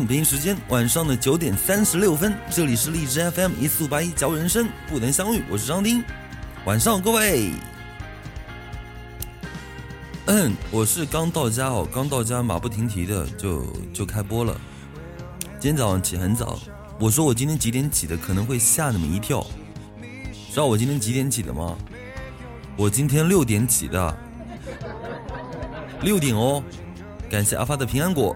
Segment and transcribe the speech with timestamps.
[0.00, 6.02] 嗯，北京时间晚上的九点三十六分，这里是荔枝 FM 一四五八一，嚼人生不能相遇，我是张丁。
[6.64, 7.50] 晚上各位，
[10.24, 14.58] 嗯，我是刚到家哦，刚到家，马不停蹄的就就开播了。
[15.58, 16.58] 今天早上起很早，
[16.98, 19.44] 我说我今天几点起的，可能会吓你们一跳。
[20.50, 21.76] 知道我今天几点起的吗？
[22.74, 24.18] 我今天六点起的，
[26.00, 26.62] 六点哦。
[27.28, 28.34] 感谢阿发的平安果。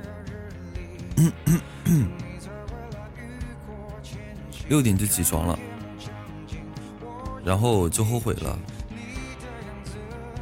[4.69, 5.59] 六点就起床了，
[7.45, 8.59] 然后就后悔了。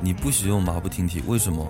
[0.01, 1.67] 你不许用马不停蹄，为什么？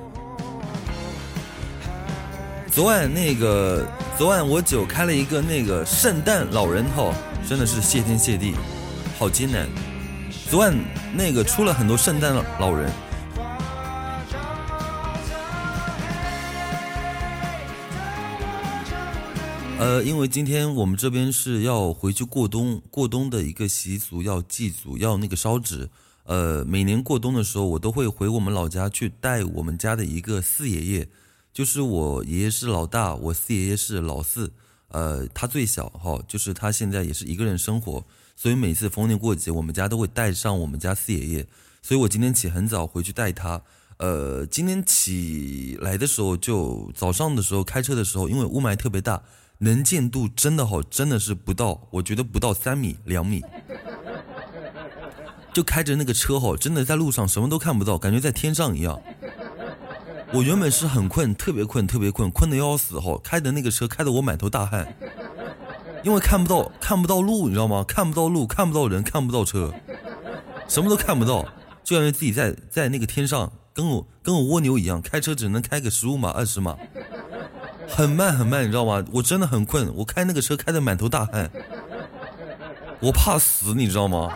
[2.70, 7.12] 昨晚那个，昨晚我酒开了一个那个圣诞老人头，
[7.47, 8.55] 真的是谢天谢地，
[9.19, 9.66] 好艰难。
[10.49, 10.75] 昨晚
[11.15, 12.91] 那个出了很多圣诞老人。
[19.92, 25.91] 呃，因为今天我们这边是要回去过冬，过冬的一个习俗要祭祖，要那个烧纸。
[26.25, 31.08] 呃，每年过冬的时候，我都会回我们老家去带我们家的一个四爷爷，
[31.52, 34.50] 就是我爷爷是老大，我四爷爷是老四，
[34.88, 38.02] 呃，他最小哈，就是他现在也是一个人生活，
[38.34, 41.47] 所以每次逢年过节，我们家都会带上我们家四爷爷，
[41.82, 43.60] 所以我今天起很早回去带他。
[43.98, 49.22] 呃，今天起来的时候，就早上的时候开车的时候，因为雾霾特别大。
[49.65, 53.45] 能见度真的好，真的是不到，我觉得不到三米两米，
[55.55, 59.00] 就开着那个车哈，真的在路上什么都看不到，感觉在天上一样。
[60.33, 64.97] 我原本是很困，特别困，特别困，困的要死哈，开的那个车开的我满头大汗，
[66.03, 67.84] 因为看不到看不到路，你知道吗？
[67.87, 69.73] 看不到路，看不到人，看不到车，
[70.67, 71.47] 什么都看不到，
[71.84, 76.77] 就感觉自己在在那个天上，跟我跟我蜗牛一样，开车只能开个十五码二十码。
[77.94, 79.04] 很慢很慢，你知道吗？
[79.12, 81.50] 我真的很困，我开那个车开的满头大汗，
[83.00, 84.32] 我怕死，你知道吗？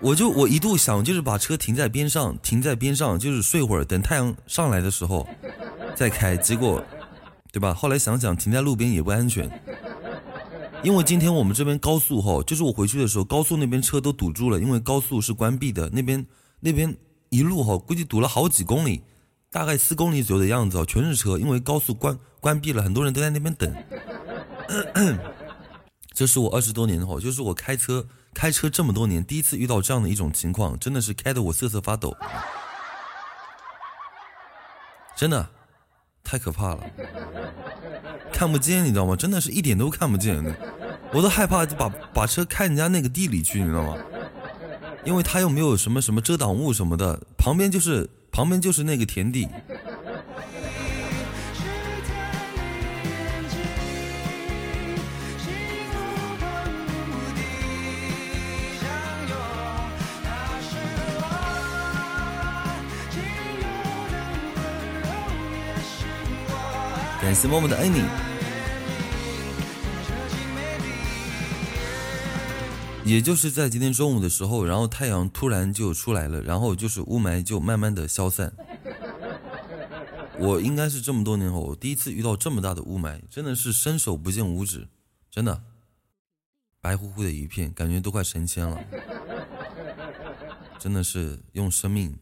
[0.00, 5.28] 我就我一度想就是把车停在边上，停在边上就是睡会儿，等太阳上来的时候
[5.94, 6.36] 再开。
[6.36, 6.82] 结果，
[7.52, 7.74] 对吧？
[7.74, 9.48] 后来想想停在路边也不安全，
[10.82, 16.26] 因为今天我们这边高速哈，就是我回去的时候高速那边车都堵住了，因为高速是关闭的，那边
[16.60, 16.96] 那边
[17.28, 19.02] 一路哈估计堵了好几公里。
[19.50, 23.74] 大概四公里左右的样子哦，全是车，因为高速关关闭了，很多人都在那边等。
[26.12, 32.16] 这是我二十多年后，就是我开车开车这么多年，第一次遇到这样的一种情况，真的是开的我瑟瑟发抖，
[35.14, 35.48] 真的
[36.24, 36.82] 太可怕了，
[38.32, 39.14] 看不见，你知道吗？
[39.14, 40.42] 真的是一点都看不见，
[41.12, 43.96] 我都害怕就把把车开人家那个地里去，你知道吗？
[45.04, 48.10] 因为他又没有什么什么遮挡物什么的，旁边就是。
[48.36, 49.48] 旁边就是那个田地。
[67.22, 68.25] 感谢默默的爱你。
[73.06, 78.52] 也就是在今天中午的时候，然后太阳突然就出来了，然后就是雾霾就慢慢的消散。
[80.40, 84.88] 我应该是这么多年后我第一次遇到这么大的雾霾，真的是伸手不见五指，
[85.30, 85.62] 真的
[86.80, 88.76] 白乎乎的一片，感觉都快成仙了。
[90.80, 92.18] 真的是用生命，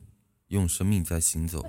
[0.48, 1.64] 用生命在行走。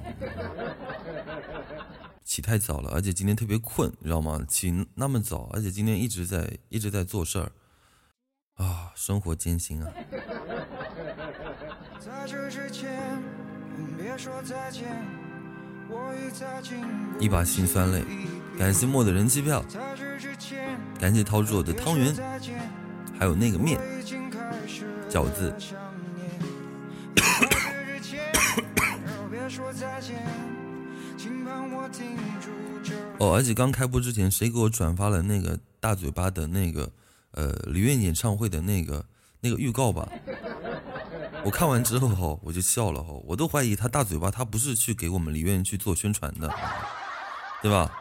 [2.26, 4.46] 起太早了，而且今天特别困，你知道吗？
[4.46, 7.50] 起那么早，而且今天一直在一直在做事儿。
[8.56, 9.92] 啊，生活艰辛啊。
[12.00, 13.22] 在这之前，
[13.98, 14.86] 别说再见。
[17.20, 18.04] 一把辛酸泪，
[18.58, 19.64] 感谢莫的人气票，
[21.00, 22.12] 感谢掏出我的汤圆，
[23.20, 23.80] 还有那个面
[25.08, 25.54] 饺子。
[33.20, 36.90] 哦，而且刚开播之前，谁给我转发了那个大嘴巴的那个？
[37.36, 39.06] 呃李苑演唱会的那个
[39.42, 40.10] 那个预告吧？
[41.44, 46.52] 我看完之后哈，我就笑了哈，我都怀疑他大嘴巴他不是去给我们李苑去做宣传的，
[47.62, 47.92] 对吧？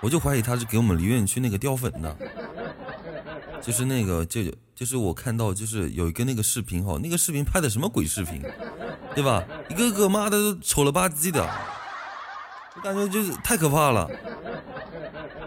[0.00, 2.16] 我就怀疑他是给我们李苑去那个掉粉的，
[3.60, 4.42] 就是那个就
[4.74, 8.42] 就是我看到就是有一个那个视频哈，那个视频拍的什么鬼视频，
[9.14, 9.42] 对吧？
[9.70, 11.42] 一个个妈的都丑了吧唧的，
[12.76, 14.08] 我感觉就是太可怕了。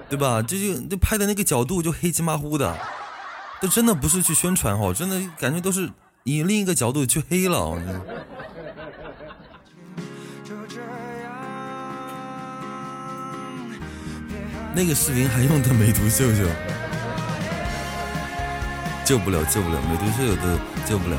[0.10, 0.42] 对吧？
[0.42, 2.74] 这就就拍的那个角度就黑漆麻糊的，
[3.60, 5.90] 这真的不是去宣传哦，真的感觉都是
[6.24, 7.76] 以另一个角度去黑了。
[14.76, 16.44] 那个视频还用的美图秀秀，
[19.04, 20.44] 救不了，救不了，美图秀秀都
[20.86, 21.18] 救不了。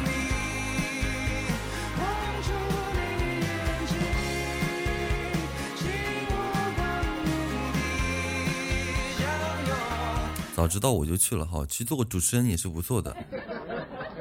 [10.58, 13.16] 早知道我就去了哈，去做个主持人也是不错的，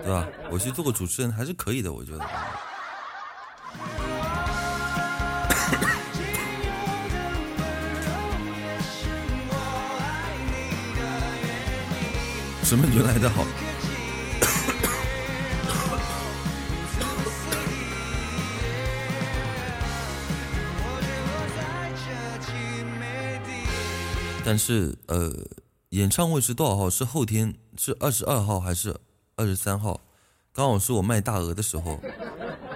[0.03, 0.27] 对吧？
[0.51, 2.23] 我去做个主持人还是可以的，我觉得。
[12.63, 13.43] 什么原来的好？
[24.45, 25.33] 但是呃。
[25.97, 26.87] 演唱会是多少号？
[26.91, 28.95] 是后天，是二十二号还是
[29.35, 29.99] 二十三号？
[30.53, 31.99] 刚好是我卖大鹅的时候，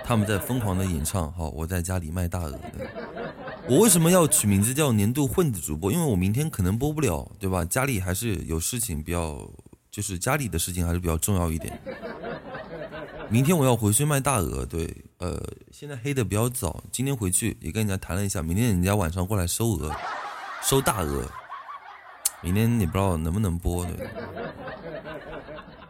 [0.03, 1.31] 他们在疯狂的演唱。
[1.33, 2.59] 好，我在家里卖大鹅。
[3.69, 5.91] 我为什么要取名字叫年度混子主播？
[5.91, 7.63] 因为我明天可能播不了，对吧？
[7.63, 9.47] 家里还是有事情比较，
[9.91, 11.79] 就是家里的事情还是比较重要一点。
[13.29, 14.65] 明天我要回去卖大鹅。
[14.65, 15.39] 对，呃，
[15.71, 19.95] 现在黑的比较早，今天回去也跟人家谈了一下，明天人家晚上过来收鹅，
[20.63, 21.31] 收大鹅。
[22.43, 24.09] 明天你不知道能不能播对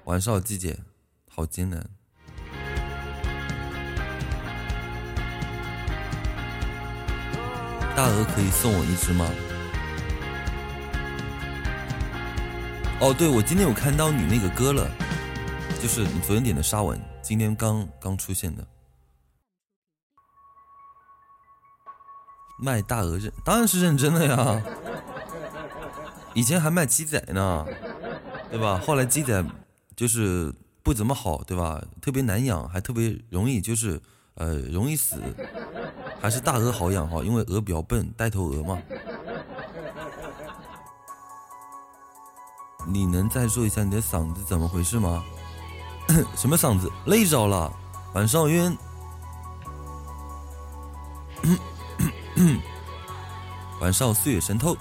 [0.03, 0.77] 晚上季姐，
[1.29, 1.81] 好艰难。
[7.95, 9.25] 大鹅可以送我一只吗？
[12.99, 14.89] 哦，对，我今天有看到你那个歌了，
[15.81, 18.67] 就是你昨天点的沙文，今天刚刚出现的。
[22.59, 24.61] 卖大鹅认，当然是认真的呀。
[26.33, 27.65] 以前还卖鸡仔呢，
[28.49, 28.81] 对吧？
[28.85, 29.43] 后来鸡仔
[29.95, 31.81] 就是不怎么好，对吧？
[32.01, 34.01] 特别难养，还特别容易就是
[34.35, 35.21] 呃容易死，
[36.21, 38.81] 还是大鹅好养哈，因为鹅比较笨，带头鹅嘛。
[42.87, 45.23] 你能再说一下你的嗓子怎么回事吗？
[46.35, 46.89] 什么嗓子？
[47.05, 47.71] 累着了，
[48.13, 48.75] 晚上晕，
[53.79, 54.75] 晚上岁月神偷。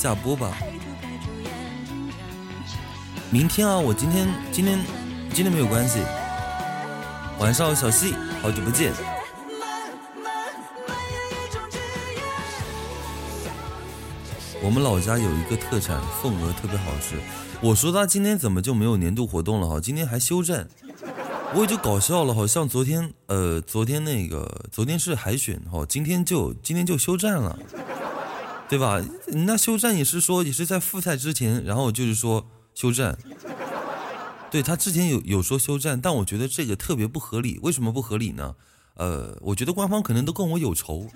[0.00, 0.56] 下播吧。
[3.30, 4.78] 明天啊，我今天今天
[5.30, 6.00] 今天没有关系。
[7.38, 8.94] 晚上小溪，好久不见。
[14.62, 17.16] 我们老家有一个特产凤鹅，特别好吃。
[17.60, 19.78] 我说他今天怎么就没有年度活动了哈？
[19.78, 20.66] 今天还休战。
[21.52, 27.58] 我也就搞笑了，好像昨天，呃，昨天那个，昨天是海选哈，今天就今天就休战了，
[28.70, 29.04] 对吧？
[29.26, 33.18] 那休战也是说也是在复赛之前，然后就是说休战，
[34.50, 38.54] 对他之前有有说休战，但我觉得这个特别不合理，为什么不合理呢？
[38.94, 41.08] 呃，我觉得官方可能都跟我有仇，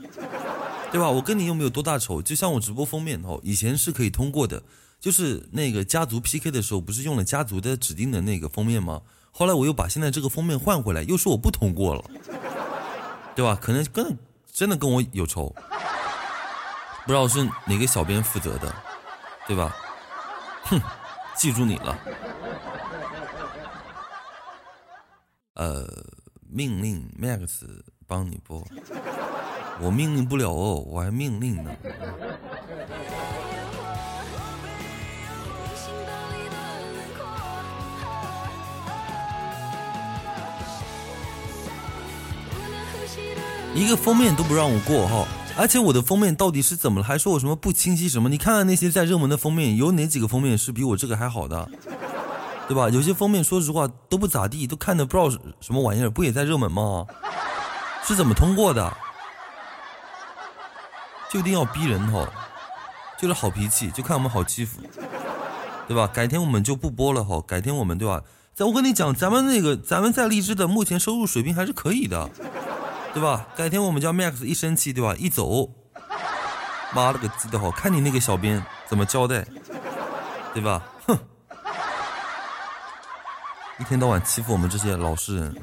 [0.90, 1.08] 对吧？
[1.10, 4.62] 我跟你又没有多大仇，就像我直播封面哦，以前是可以通过的，
[4.98, 9.00] 就是那个家族 PK 的时候，不是用了家族的指定的那个封面吗？
[9.30, 12.04] 后来我又把现在这个封面换回来，又说我不通过了，
[13.36, 13.56] 对吧？
[13.60, 14.18] 可能跟
[14.52, 15.54] 真的跟我有仇，
[17.04, 18.74] 不知道是哪个小编负责的，
[19.46, 19.76] 对吧？
[20.64, 20.80] 哼，
[21.36, 21.98] 记住你了。
[25.54, 25.86] 呃，
[26.48, 27.62] 命令 Max
[28.06, 28.66] 帮你播，
[29.80, 31.70] 我命令不了哦，我还命令呢。
[43.74, 47.06] 一个封面都不让我过哈，而且我的封面到底是怎么了？
[47.06, 48.28] 还说我什么不清晰什么？
[48.28, 51.68] 你看看那些在热门的封面，有哪几个封面是比我这个还好的？
[52.66, 52.88] 对吧？
[52.88, 55.30] 有些封面说实话都不咋地，都看的不知道
[55.60, 57.06] 什么玩意儿，不也在热门吗？
[58.04, 58.92] 是怎么通过的？
[61.30, 62.28] 就一定要逼人哈，
[63.18, 64.80] 就是好脾气，就看我们好欺负，
[65.86, 66.06] 对吧？
[66.06, 68.22] 改天我们就不播了哈，改天我们对吧？
[68.54, 72.28] 在我跟你讲，咱们那个咱们在荔枝的目前收入水平还是可以的。
[73.14, 73.46] 对吧？
[73.56, 75.14] 改天我们家 Max 一生气，对吧？
[75.16, 75.70] 一走，
[76.92, 79.46] 妈了个鸡的好，看你那个小编怎么交代，
[80.52, 80.82] 对吧？
[81.06, 81.16] 哼，
[83.78, 85.54] 一天到晚欺负我们这些老实人。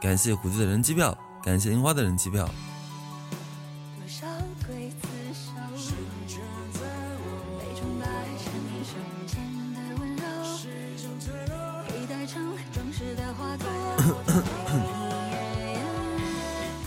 [0.00, 2.48] 感谢虎子的人机票，感谢樱花的人机票。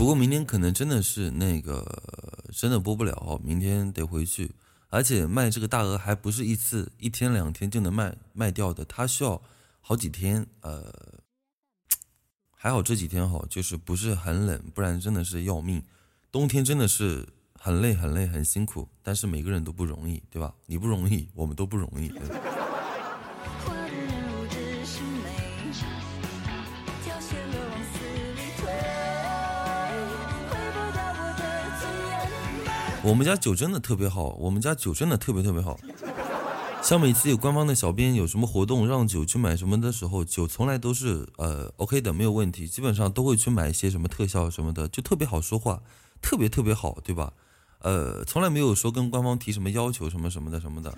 [0.10, 1.86] 不过明天可能真的是那个
[2.52, 4.50] 真的播不了，明天得回去，
[4.90, 9.40] 而且卖这个大鹅还不是一次一天两天就能卖卖掉的，它需要
[9.82, 10.44] 好几天。
[10.62, 10.92] 呃，
[12.50, 15.80] 还好这几天哈，就是不是很冷，不然真的是要命。
[16.32, 17.24] 冬天真的是
[17.54, 20.52] 很累很累很辛苦，但是每个人都不容易，对吧？
[20.66, 22.12] 你不容易，我们都不容易。
[33.10, 35.80] 我们家酒真的特别好，我们家酒真的特别特别好。
[36.84, 45.82] 像每次有官方的小编有什么活动让酒去买什么的时候，酒从来都是呃 OK 的，没有问题，基本上都会去买一些什么特效什么的，就特别好说话，
[46.22, 47.34] 特别特别好，对吧？
[47.80, 50.96] 呃，从来没有说跟官方提什么要求什么什么的什么的。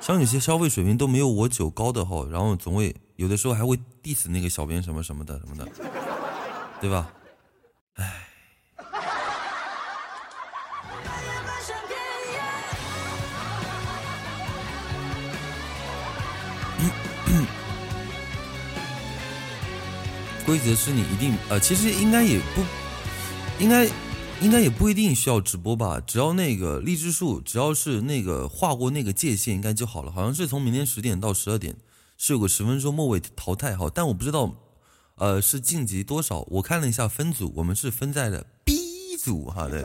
[0.00, 5.68] 像有些消费水平都没有我酒高的哈，然后总会有的时候还会 diss 那个小编什么什么的什么的，
[6.80, 7.12] 对吧？
[7.96, 8.33] 唉。
[20.44, 22.62] 规则是你一定呃，其实应该也不，
[23.58, 23.88] 应该，
[24.40, 26.00] 应该也不一定需要直播吧。
[26.06, 30.12] 只要那个荔枝树，只要是那个划过那个界限，应该就好了。
[30.12, 31.74] 好像是从明天十点到十二点
[32.18, 34.54] 是有个十分钟末尾淘汰哈，但我不知道，
[35.16, 36.44] 呃，是晋级多少。
[36.48, 39.82] 我看了一下分组，我们是分在了 B 组哈，对，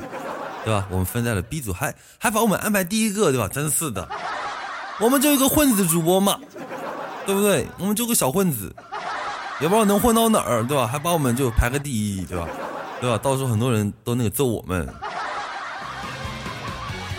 [0.66, 0.88] 对吧？
[0.92, 3.48] 我们分在了 B 组，还还把我们安排第一个，对吧？
[3.48, 4.10] 真是的，
[5.00, 6.38] 我们就一个混子主播嘛，
[7.26, 7.66] 对不对？
[7.78, 8.76] 我们就个小混子。
[9.62, 10.88] 也不知道能混到哪儿，对吧？
[10.88, 12.48] 还把我们就排个第一，对吧？
[13.02, 13.18] 对吧？
[13.18, 14.88] 到时候很多人都那个揍我们。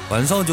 [0.08, 0.44] 晚上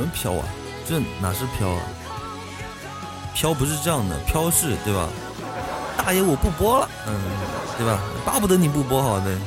[0.00, 0.10] 九晨。
[0.10, 0.48] 飘啊，
[0.86, 1.82] 这哪是飘啊？
[3.34, 5.08] 飘不是这样的，飘是对吧？
[5.96, 7.14] 大爷我不播了，嗯，
[7.78, 8.00] 对吧？
[8.24, 9.38] 巴不得你不播好的。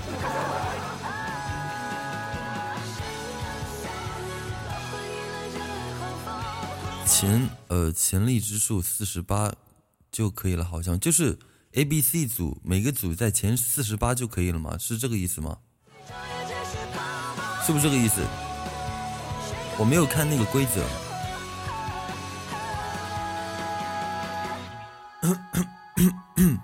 [7.06, 9.52] 前呃前荔枝数四十八
[10.12, 11.38] 就可以了，好像就是
[11.74, 14.78] A、B、C 组每个组在前四十八就可以了吗？
[14.78, 15.58] 是这个意思吗？
[17.66, 18.22] 是不是这个意思？
[19.80, 20.86] 我没有看那个规则，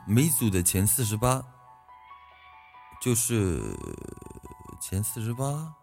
[0.07, 1.43] 每组的前四十八，
[3.01, 3.75] 就是
[4.79, 5.73] 前四十八，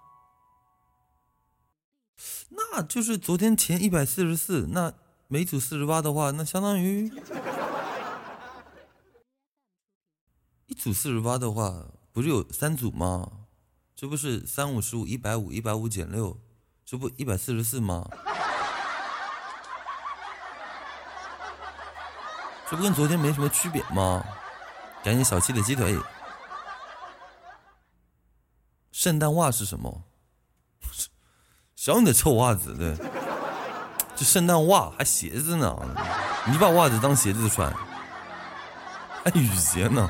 [2.50, 4.94] 那就是昨天前一百四十四，那
[5.26, 7.12] 每组四十八的话，那相当于
[10.66, 13.30] 一组四十八的话，不是有三组吗？
[13.96, 16.40] 这不是三五十五，一百五，一百五减六。
[16.86, 18.08] 这不一百四十四吗？
[22.70, 24.24] 这不跟昨天没什么区别吗？
[25.02, 25.98] 感谢小七的鸡腿。
[28.92, 30.04] 圣诞袜是什么？
[31.74, 32.96] 小你的臭袜子，对。
[34.14, 35.76] 这圣诞袜还鞋子呢？
[36.46, 37.74] 你把袜子当鞋子穿？
[39.24, 40.08] 还雨鞋呢？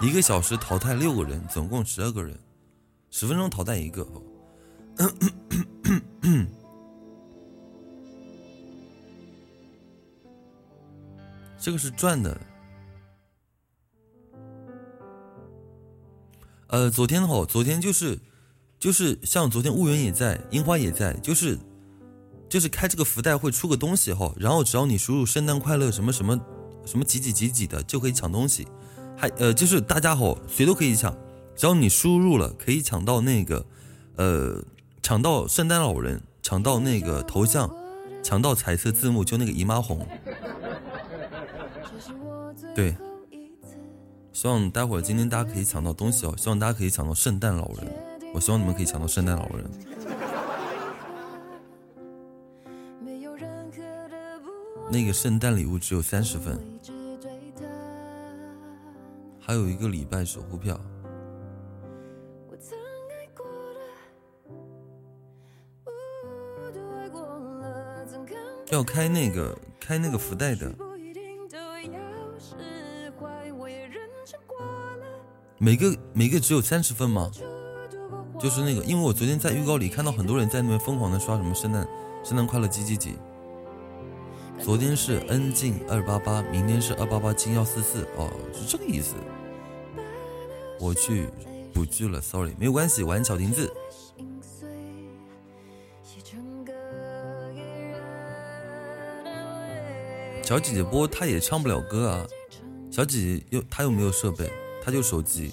[0.00, 2.38] 一个小时淘汰六个人，总共十二个人。
[3.10, 4.06] 十分钟淘汰一个
[11.60, 12.40] 这个是赚的。
[16.68, 18.18] 呃昨天的话昨天就是
[18.78, 21.58] 就是像昨天婺源也在樱花也在就是
[22.46, 26.38] 就是开这个福袋会出个东西哈然后只要你输入圣诞快乐什么什么
[26.84, 28.68] 什么几几几几的就可以抢东西。
[29.16, 31.16] 还呃就是大家好谁都可以抢。
[31.58, 33.66] 只要你输入了，可以抢到那个，
[34.14, 34.62] 呃，
[35.02, 37.68] 抢到圣诞老人，抢到那个头像，
[38.22, 40.06] 抢到彩色字幕，就那个姨妈红。
[42.76, 42.96] 对。
[44.32, 46.32] 希望待会儿今天大家可以抢到东西哦！
[46.38, 47.92] 希望大家可以抢到圣诞老人，
[48.32, 49.68] 我希望你们可以抢到圣诞老人。
[54.92, 56.56] 那个圣诞礼物只有三十份，
[59.40, 60.80] 还有一个礼拜守护票。
[68.70, 70.72] 要开那个开那个福袋的。
[75.60, 77.30] 每个每个只有三十份吗？
[78.38, 81.84] 就是那个，因为我昨天在预告里看到很多人在那边疯狂的刷什么圣诞
[82.22, 83.16] 圣诞快乐几几几。
[84.60, 89.14] 昨天是 N 进二八八，明天是二八八进幺四四，哦，是这个意思。
[90.78, 91.28] 我去
[91.74, 93.72] 补剧了，sorry，没有关系，玩小亭子。
[100.48, 102.26] 小姐姐播她也唱不了歌啊，
[102.90, 104.50] 小姐姐又她又没有设备。
[104.82, 105.52] 她就手机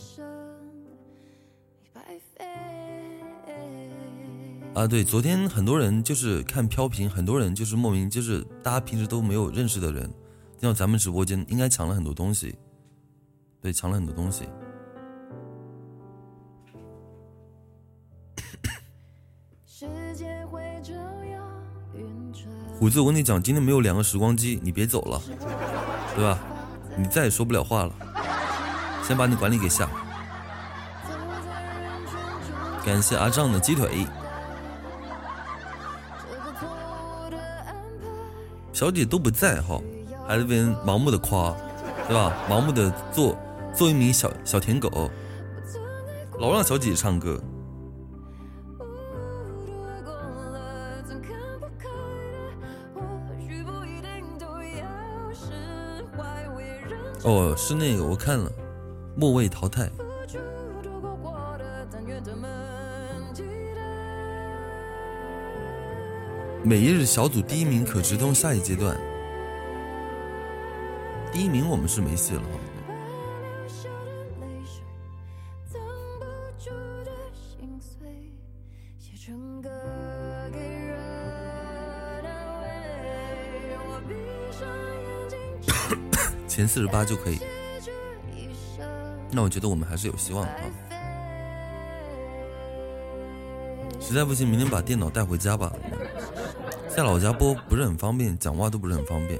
[4.73, 10.09] 啊，对，昨天很多人就是看飘屏，很多人就是莫名就是大家平时都没有认识的人，
[10.61, 12.55] 像咱们直播间应该抢了很多东西，
[13.59, 14.45] 对，抢了很多东西。
[22.77, 25.21] 虎子，我跟你讲，今天没有两个时光机，你别走了，
[26.15, 26.37] 对吧？
[26.97, 27.91] 你再也说不了话了。
[29.01, 29.87] 先把你管理给下，
[32.85, 34.05] 感谢阿丈的鸡腿。
[38.73, 39.79] 小姐都不在哈，
[40.27, 41.55] 还在那边盲目的夸，
[42.07, 42.33] 对吧？
[42.49, 43.37] 盲目的做
[43.73, 45.09] 做一名小小舔狗，
[46.39, 47.41] 老让小姐姐唱歌。
[57.25, 58.51] 哦，是那个，我看了。
[59.15, 59.89] 末位淘汰，
[66.63, 68.95] 每一日小组第一名可直通下一阶段。
[71.33, 72.74] 第一名我们是没戏了哈。
[86.75, 87.39] 四十八就可以。
[89.31, 90.59] 那我觉得我们还是有希望的啊！
[94.01, 95.71] 实在不行，明天把电脑带回家吧。
[96.89, 99.39] 在老家播不是很方便，讲话都不是很方便。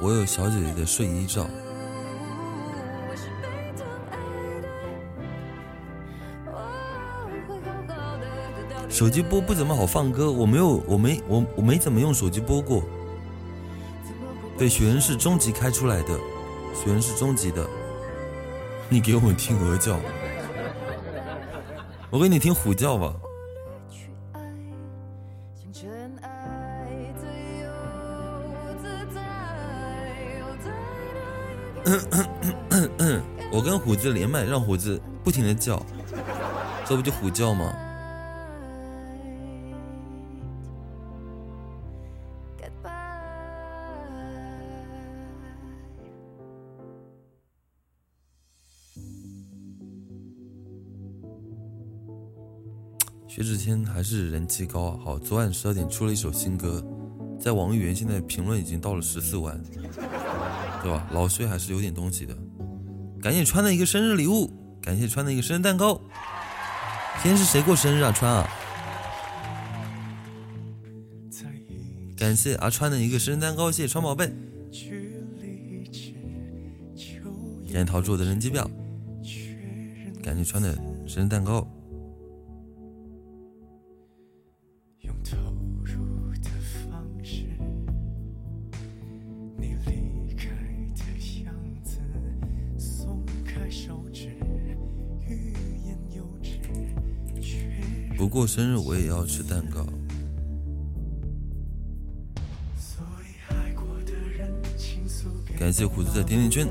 [0.00, 1.46] 我有小姐姐的睡衣照。
[8.88, 12.82] 手机播不怎么好放歌，我没有，我没，我我没怎么用手机播过。
[14.58, 16.16] 对，雪人是终极开出来的，
[16.72, 17.68] 雪人是终极的。
[18.88, 19.98] 你给我听鹅叫，
[22.10, 23.12] 我给你听虎叫吧。
[33.50, 35.84] 我跟虎子连麦，让虎子不停的叫，
[36.86, 37.74] 这不就虎叫吗？
[53.42, 54.98] 薛之谦还是人气高啊！
[55.04, 56.80] 好，昨晚十二点出了一首新歌，
[57.40, 59.60] 在网易云现在评论已经到了十四万，
[60.80, 61.08] 对吧？
[61.10, 62.38] 老薛还是有点东西的。
[63.20, 64.48] 感谢川的一个生日礼物，
[64.80, 66.00] 感谢川的一个生日蛋糕。
[67.20, 68.12] 今天是谁过生日啊？
[68.12, 68.48] 川啊！
[72.16, 74.26] 感谢阿川的一个生日蛋糕，谢谢川宝贝。
[77.72, 78.70] 感谢陶铸的人机票，
[80.22, 80.78] 感谢川的
[81.08, 81.66] 生日蛋糕。
[98.54, 99.82] 生日我也要吃蛋糕。
[105.58, 106.68] 感谢胡子的点点券。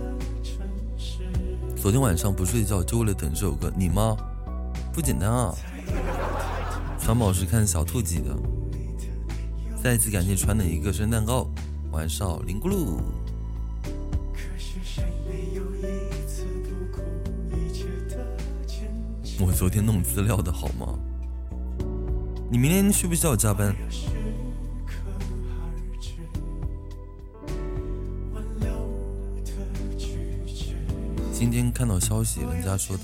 [1.76, 4.16] 昨天晚上不睡觉就为了等这首歌，你吗？
[4.94, 5.56] 不简单啊。
[7.00, 8.38] 穿宝是看小兔几的。
[9.82, 11.50] 再次感谢川的一个生日蛋糕，
[11.92, 13.02] 晚上，灵咕噜。
[19.40, 21.00] 我昨天弄资料的好吗？
[22.52, 23.74] 你明天需不需要加班？
[31.32, 33.04] 今天看到消息，人家说的。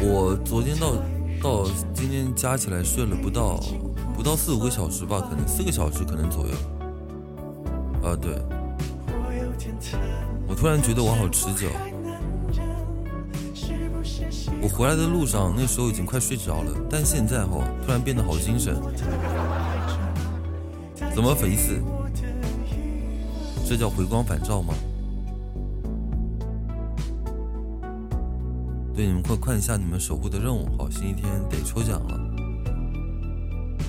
[0.00, 0.94] 我昨天到
[1.42, 3.58] 到今天加起来睡了不到
[4.14, 6.54] 不到四五个小时吧，可能四个小时可能左右。
[8.00, 8.40] 啊，对。
[10.50, 11.68] 我突然觉得我好持久。
[14.60, 18.74] 我回来的路上那时候已经快睡着了，但现在哈突然变得好精神。
[21.14, 21.80] 怎么粉丝？
[23.64, 24.74] 这叫回光返照吗？
[28.92, 30.68] 对，你们快看一下你们守护的任务。
[30.76, 32.20] 好，星期天得抽奖了。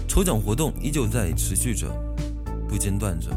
[0.08, 1.88] 抽奖活动依旧在持续着，
[2.70, 3.32] 不间断着。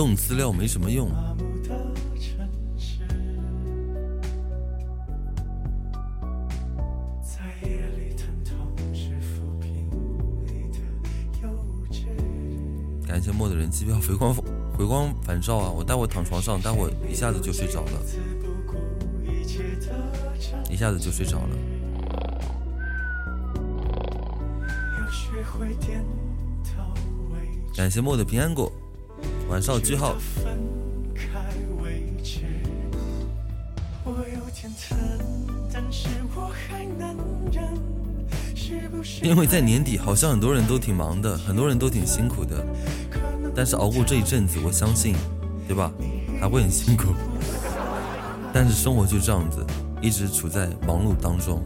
[0.00, 1.10] 弄资料没什么用。
[13.06, 14.34] 感谢墨的人机票回光
[14.72, 15.70] 回光返照啊！
[15.70, 18.00] 我待会躺床上，待会一下子就睡着了，
[20.70, 21.56] 一下子就睡着了。
[27.76, 28.72] 感谢墨的平安果，
[29.50, 30.14] 晚上句号。
[39.22, 42.64] 因为在年底，好像很多人都挺忙的，很多人都挺辛苦的。
[43.52, 45.16] 但是熬过这一阵子，我相信，
[45.66, 45.92] 对吧？
[46.40, 47.12] 还会很辛苦。
[48.52, 49.66] 但是生活就这样子，
[50.00, 51.60] 一直处在忙碌当中。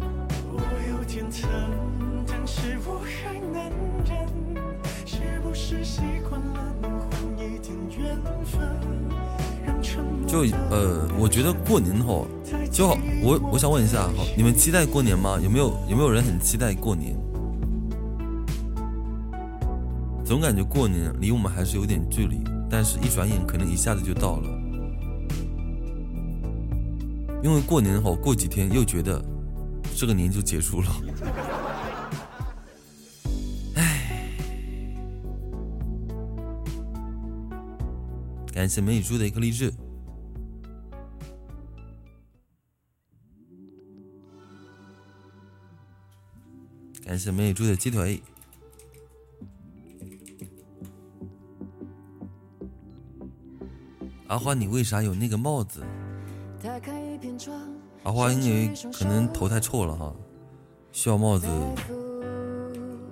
[10.35, 12.27] 就呃，我觉得过年后
[12.73, 12.89] 就。
[13.23, 15.39] 我我想问一下，好，你们期待过年吗？
[15.41, 17.17] 有没有有没有人很期待过年？
[20.25, 24.51] 总感觉过年离我们还是有点距离，但是一转眼可能一下子就到了。
[27.41, 29.25] 因为过年后过几天又觉得
[29.95, 30.89] 这个年就结束了。
[33.77, 34.29] 唉，
[38.53, 39.73] 感谢美女猪的一颗励志。
[47.05, 48.23] 感谢美女猪的鸡腿。
[54.27, 55.85] 阿花，你为啥有那个帽子？
[58.05, 60.15] 阿花因为可能头太臭了哈，
[60.93, 61.47] 需要帽子，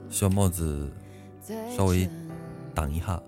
[0.09, 0.91] 需要帽子
[1.77, 2.09] 稍微
[2.75, 3.23] 挡一下。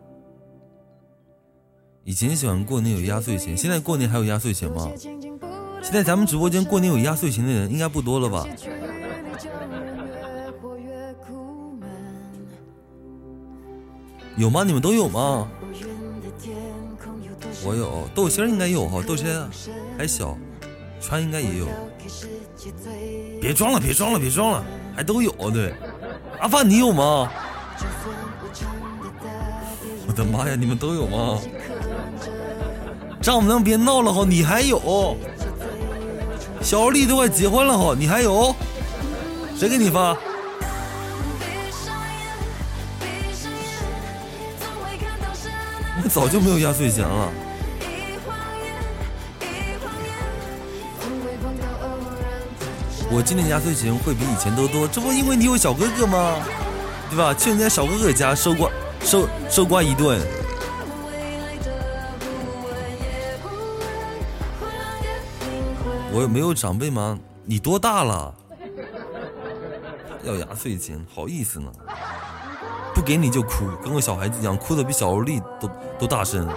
[2.04, 4.90] 以前喜欢过年有压岁钱，现在过年还有压岁钱吗？
[5.82, 8.46] 现在咱们直播间过年有压岁钱的人应该不多了吧？
[14.36, 14.64] 有吗？
[14.64, 15.48] 你们都有吗？
[17.64, 19.26] 我有豆心应该有哈，豆心
[19.96, 20.36] 还小，
[21.00, 21.66] 川应该也有。
[23.40, 25.72] 别装了，别装了，别装了，还都有对。
[26.40, 27.30] 阿发你有吗？
[30.06, 31.38] 我的妈呀，你们都有吗？
[33.22, 35.16] 丈母娘别闹了哈，你还有？
[36.60, 38.54] 小丽都快结婚了哈，你还有？
[39.56, 40.16] 谁给你发？
[46.14, 47.28] 早就没有压岁钱了。
[53.10, 56.36] 我今年压岁钱会比以前都多，这不因为你有小哥哥吗？
[57.10, 57.34] 对吧？
[57.34, 60.20] 去人家小哥哥家收瓜，收收瓜一顿。
[66.12, 67.18] 我有没有长辈吗？
[67.44, 68.32] 你多大了？
[70.22, 71.72] 要压岁钱，好意思呢？
[72.94, 76.48] 不给你就哭，跟个小孩子一样，哭的比小萝莉都都大声。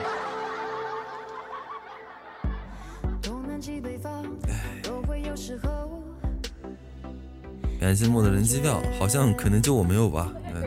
[7.80, 10.28] 感谢莫的人机票，好像可能就我没有吧？
[10.54, 10.64] 嗯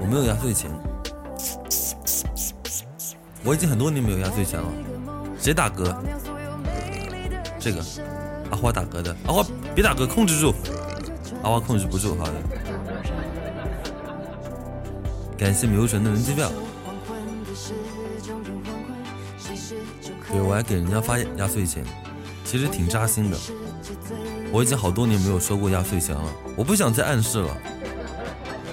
[0.00, 0.70] 我没有压岁钱，
[3.44, 4.66] 我已经很多年没有压岁钱了。
[5.38, 5.94] 谁打嗝？
[7.58, 7.84] 这个
[8.50, 9.44] 阿花打嗝的，阿花
[9.74, 10.54] 别打嗝，控制住，
[11.42, 12.32] 阿花控制不住，好的。
[15.38, 16.50] 感谢迷雾神的人机票。
[20.30, 21.84] 对我还给人家发压岁钱，
[22.44, 23.36] 其实挺扎心的。
[24.50, 27.56] 我已经好多年没有收过压岁钱了，我不想再暗示了。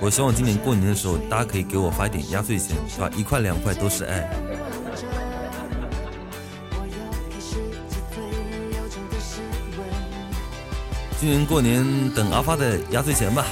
[0.02, 3.10] 我希望今年过年的时候，大家可以给我发一点压岁钱，是吧？
[3.16, 4.30] 一块两块都是爱。
[11.20, 13.46] 今年过年等阿发的压岁钱吧，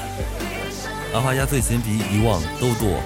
[1.14, 3.00] 阿花压岁钱比以往都多。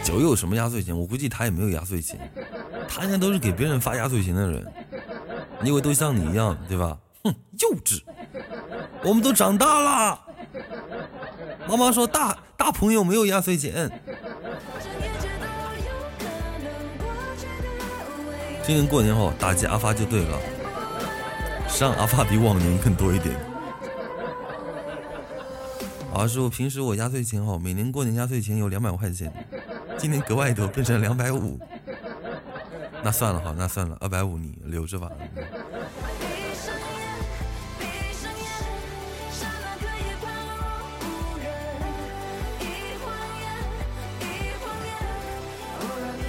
[0.02, 0.98] 九有什么压岁钱？
[0.98, 2.18] 我估计他也没有压岁钱，
[2.88, 4.66] 他应该都是给别人发压岁钱的人。
[5.62, 6.98] 你以为都像你一样，对吧？
[7.24, 8.02] 哼，幼稚！
[9.04, 10.22] 我们都长大了。
[11.68, 13.92] 妈妈说大大朋友没有压岁钱。
[18.70, 20.40] 今年过年后打击阿发就对了，
[21.68, 23.36] 上阿发比往年更多一点。
[26.14, 29.34] 啊，师傅，平时我压岁钱哦，每年过年压岁钱有两百块钱，
[29.98, 31.60] 今年格外多，变成两百五。
[33.02, 35.10] 那算了哈，那算了，二百五你留着吧。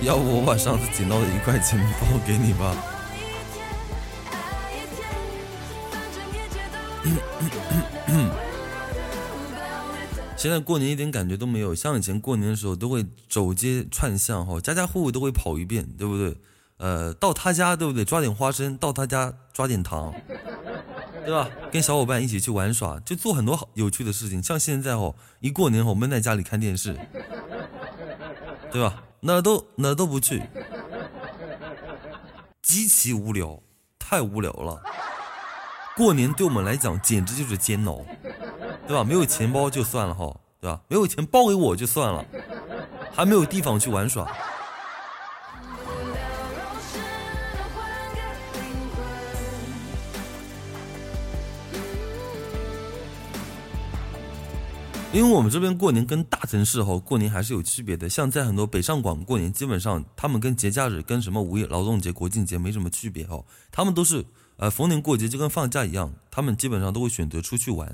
[0.02, 2.74] 要不我把上次捡到的一块钱包给你吧。
[10.36, 16.34] 现在过年一点感觉都没有，像以前过年的时候都会走街串巷哈，家家户户都会跑一遍，对不对？
[16.78, 18.06] 呃，到他家对不对？
[18.06, 20.14] 抓点花生，到他家抓点糖，
[21.26, 21.46] 对吧？
[21.70, 24.42] 跟小伙伴一起去玩耍，就做很多好有趣的事情。
[24.42, 26.98] 像现在哦，一过年哦，闷在家里看电视，
[28.72, 29.02] 对吧？
[29.20, 30.42] 哪都哪都不去，
[32.62, 33.60] 极其无聊，
[33.98, 34.82] 太无聊了。
[35.96, 38.04] 过年对我们来讲简直就是煎熬。
[38.86, 39.04] 对吧？
[39.04, 40.80] 没有钱包就算了哈，对吧？
[40.88, 42.24] 没有钱包给我就算了，
[43.14, 44.26] 还没有地方去玩耍。
[55.12, 63.42] 因为我们这边过年跟大城市哈过年还是有区别的，像在很多北上广过年，基本上他们跟节假日跟什么五一劳动节、国庆节没什么区别哈，
[63.72, 64.24] 他们都是
[64.56, 67.92] 呃逢年过节就跟放假一样，他们基本上都会选择出去玩。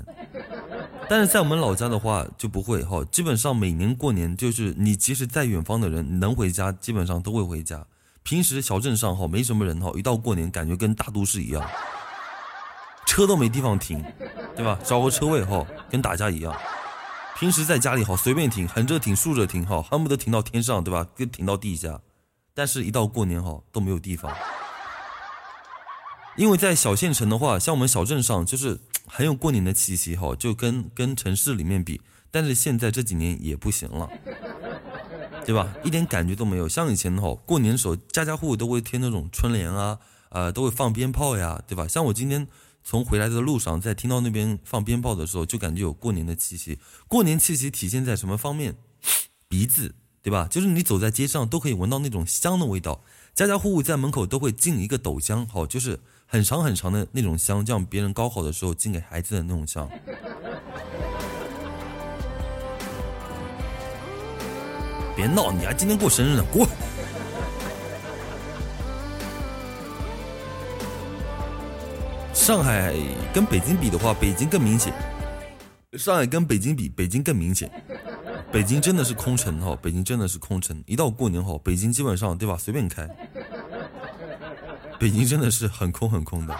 [1.09, 7.83] 但是在我们老家的话就不会哈，基本上每年过年就是你即使在远方的人能回家，基本上都会回家。
[8.21, 11.67] 平时小镇上哈没什么人哈，一到过年感觉跟大都市一样，
[13.07, 14.03] 车都没地方停，
[14.55, 14.77] 对吧？
[14.83, 16.55] 找个车位哈跟打架一样。
[17.39, 21.07] 平时在家里好随便停，横着停、竖着停好，恨不得停到天上，对吧？
[21.15, 22.01] 跟停到地下。
[22.53, 24.35] 但是，一到过年好都没有地方，
[26.35, 28.79] 因为在小县城的话，像我们小镇上就是。
[29.09, 34.09] 很有过年的气息哈，就跟跟城市里面比，但是现在这几年也不行了，
[35.45, 35.73] 对吧？
[35.81, 36.67] 一点感觉都没有。
[36.67, 39.97] 像以前的话，过年的时候，家家户户都会贴那种春联啊，
[40.27, 41.87] 呃，都会放鞭炮呀，对吧？
[41.87, 42.45] 像我今天
[42.89, 46.79] 从回来的路上，在听到那边放鞭炮的时候，就感觉有过年的气息。
[47.09, 48.77] 过年气息体现在什么方面？
[49.49, 50.47] 鼻子，对吧？
[50.49, 53.03] 就是你走在街上都可以闻到那种香的味道，
[53.35, 55.99] 家家户户在门口都会进一个斗香，好，就是。
[56.29, 59.89] 很长很长的那种香，像别人高考的时候敬给孩子的那种香。
[65.13, 66.67] 别闹，你还今天过生日呢，过。
[72.37, 72.93] 上海
[73.33, 74.93] 跟北京比的话，北京更明显。
[75.93, 77.69] 上海跟北京比，北京更明显。
[78.51, 80.81] 北京真的是空城哈，北京真的是空城。
[80.85, 83.05] 一到过年哈，北京基本上对吧，随便开。
[84.99, 86.55] 北京真的是很空很空的，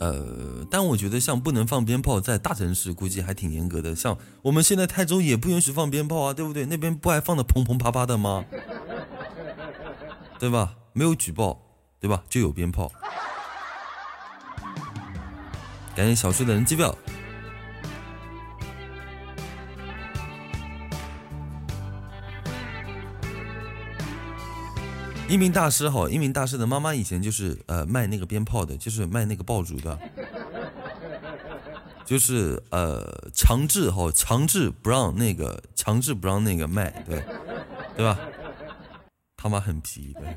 [0.00, 3.96] 呃，但我觉得像不能放鞭炮，在大城市估计还挺严格的。
[3.96, 6.66] 像我们现在泰州也不允许放鞭炮啊，对不对？
[6.66, 8.44] 那边不还放的砰砰啪啪的吗？
[10.38, 10.74] 对吧？
[10.92, 11.60] 没有举报，
[11.98, 12.22] 对吧？
[12.30, 12.90] 就有鞭炮。
[15.96, 16.96] 感谢小睡的人机票。
[25.28, 29.98] 一名大师哈，一名大师的妈妈以前就是呃卖那个鞭炮的，就是卖那个爆竹的，
[32.04, 37.22] 就是呃强制哈，强制不让那个，强制不让那个卖，对，
[37.94, 38.18] 对吧？
[39.36, 40.36] 他妈很皮，对，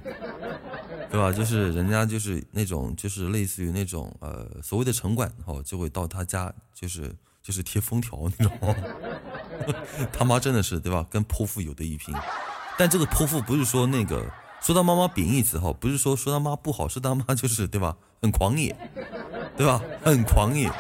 [1.10, 1.32] 对吧？
[1.32, 8.76] 就是人家就是那种就是类似于那种呃所谓的城管哈，就会到他家就是就是贴封条那种，
[10.12, 11.08] 他妈真的是对吧？
[11.10, 12.14] 跟泼妇有的一拼，
[12.78, 14.30] 但这个泼妇不是说那个
[14.62, 17.96] 说他妈妈贬义词哈，不是说说他妈不好，是他妈就是对吧？
[18.22, 18.76] 很狂野，
[19.58, 19.82] 对吧？
[20.04, 20.72] 很狂野。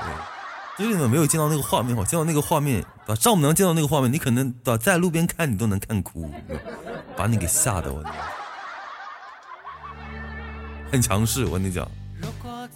[0.77, 3.19] 就是你们没有见到那个画面哈，见到那个画面，对吧？
[3.19, 6.31] 丈母娘见到那个画面，你可能对吧，在路边看你都能看哭，
[7.15, 8.03] 把你给吓得我，
[10.91, 11.45] 很强势。
[11.45, 11.87] 我跟你讲，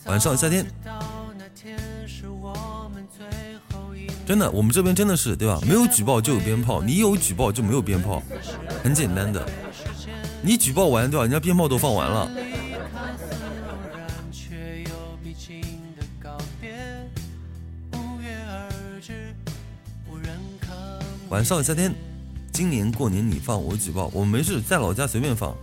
[0.05, 0.65] 晚上夏天，
[4.27, 5.59] 真的，我们这边真的是对吧？
[5.67, 8.21] 没有举报就有鞭炮，你有举报就没有鞭炮，
[8.83, 9.47] 很简单的。
[10.45, 11.23] 你举报完对吧？
[11.23, 12.29] 人家鞭炮都放完了。
[21.29, 21.91] 晚上夏天，
[22.53, 25.57] 今年过年你放我举报，我没事在老家随便放。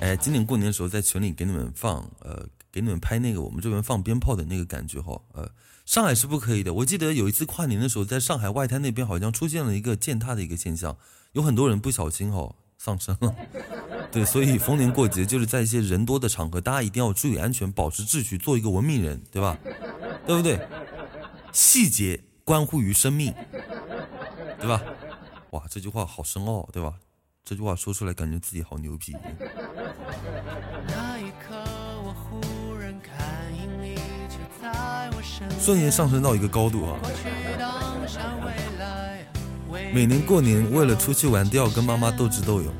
[0.00, 5.46] 哎，今年过年的时候在群里给你们放，呃，给你们拍那个我们这边放鞭炮的那个感觉哈，呃，
[5.86, 6.74] 上海是不可以的。
[6.74, 10.98] 我记得有一次跨年的时候，在上海外滩那边好像出现了一个践踏的一个现象，
[11.32, 13.34] 有很多人不小心哦丧生了。
[14.10, 19.56] 对，所以逢年过节就是在一些人多的场合，大家一定要注意安全，保持秩序，做一个文明人，对吧？
[20.26, 20.60] 对不对？
[21.52, 23.32] 细节关乎于生命，
[24.58, 24.82] 对吧？
[25.50, 26.94] 哇，这句话好深奥，对吧？
[27.48, 29.14] 这句话说出来，感觉自己好牛逼。
[35.60, 36.98] 瞬间上升到一个高度啊！
[39.94, 42.74] 每年过年为了出去玩，都要跟妈妈斗智斗勇。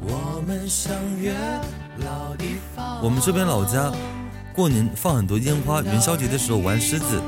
[0.00, 1.34] 我们相约
[1.98, 3.02] 老地方。
[3.02, 3.92] 我们这边老家
[4.54, 7.20] 过年放很多烟花，元宵节的时候玩狮子，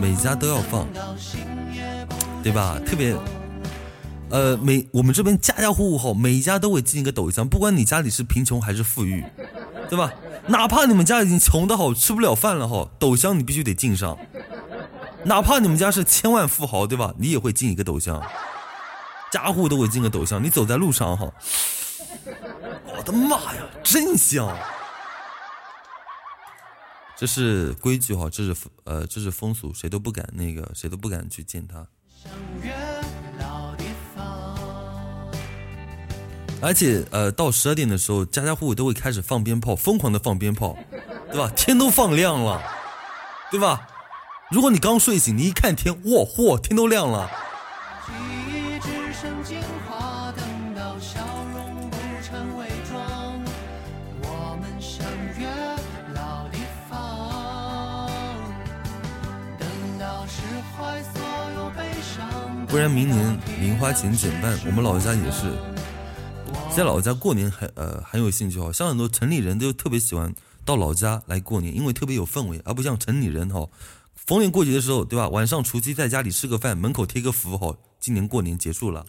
[0.00, 0.86] 每家都要放，
[2.42, 2.78] 对吧？
[2.86, 3.14] 特别。
[4.30, 9.24] 呃，每我们这边家家户户哈，每一家都会进一个斗箱，不管你家里是贫穷还是富裕，
[9.88, 10.12] 对吧？
[10.48, 14.18] 哪怕你们家已经穷的好吃不了饭了哈，斗箱你必须得进上。
[15.24, 17.14] 哪怕你们家是千万富豪，对吧？
[17.18, 18.22] 你也会进一个斗箱，
[19.30, 20.42] 家户都会进个斗箱。
[20.42, 21.32] 你走在路上哈，
[22.96, 24.56] 我的妈呀，真香！
[27.16, 31.86] 这是规矩哈，这是呃，这是风俗，谁都不敢那个，谁都不敢去见他。
[36.60, 40.76] 而且，呃，到十二点的时候，家家户户都会开始放鞭炮，疯狂的放鞭炮，
[41.30, 41.50] 对吧？
[41.56, 42.62] 天都放亮了，
[43.50, 43.88] 对吧？
[44.50, 47.30] 如果你刚睡醒，你一看天，哇嚯，天都亮了。
[62.68, 65.50] 不然明年零花钱减半，我们老家也是。
[66.70, 70.32] 在老家过年很呃很有兴趣哈，像很多城里人都特别喜欢
[70.66, 73.66] 到老家来过年，因为特别有氛围，而不像城里人哈，
[74.14, 75.28] 逢年过节的时候对吧？
[75.30, 79.04] 晚上除夕在家里吃个饭，门口贴个符哈，今年过年结束了，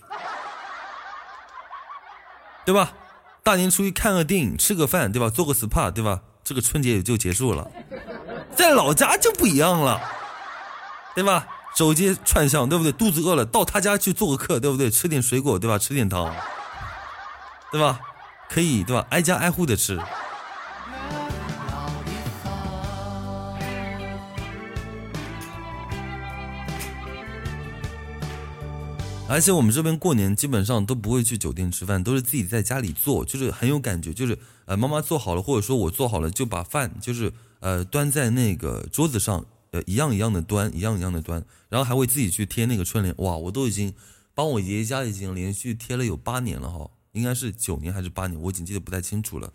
[2.65, 2.93] 对吧？
[3.43, 5.29] 大年初一看个电影，吃个饭对吧？
[5.29, 6.21] 做个 SPA 对吧？
[6.45, 7.69] 这个春节也就结束了，
[8.55, 10.01] 在老家就不一样了，
[11.13, 11.45] 对吧？
[11.79, 12.91] 走街串巷对不对？
[12.91, 14.91] 肚子饿了到他家去做个客对不对？
[14.91, 15.77] 吃点水果对吧？
[15.77, 16.35] 吃点糖。
[17.71, 18.01] 对吧？
[18.49, 19.07] 可以对吧？
[19.11, 19.97] 挨家挨户的吃。
[29.29, 34.13] 而且我们这边过年基本上都不会去酒店吃饭，都是自己在家里做，就是很有感觉。
[34.13, 43.15] 就是呃，妈妈做好了，或者说我做好了，就把饭就是呃端在那个桌子上，呃一样一样的端，一样一样的端，然后还会自己去贴那个春联。
[43.17, 43.93] 哇，我都已经
[44.33, 46.89] 帮我爷爷家已经连续贴了有八年了哈。
[47.13, 49.51] 应该是九年还是八年，我已经记得不太清楚了。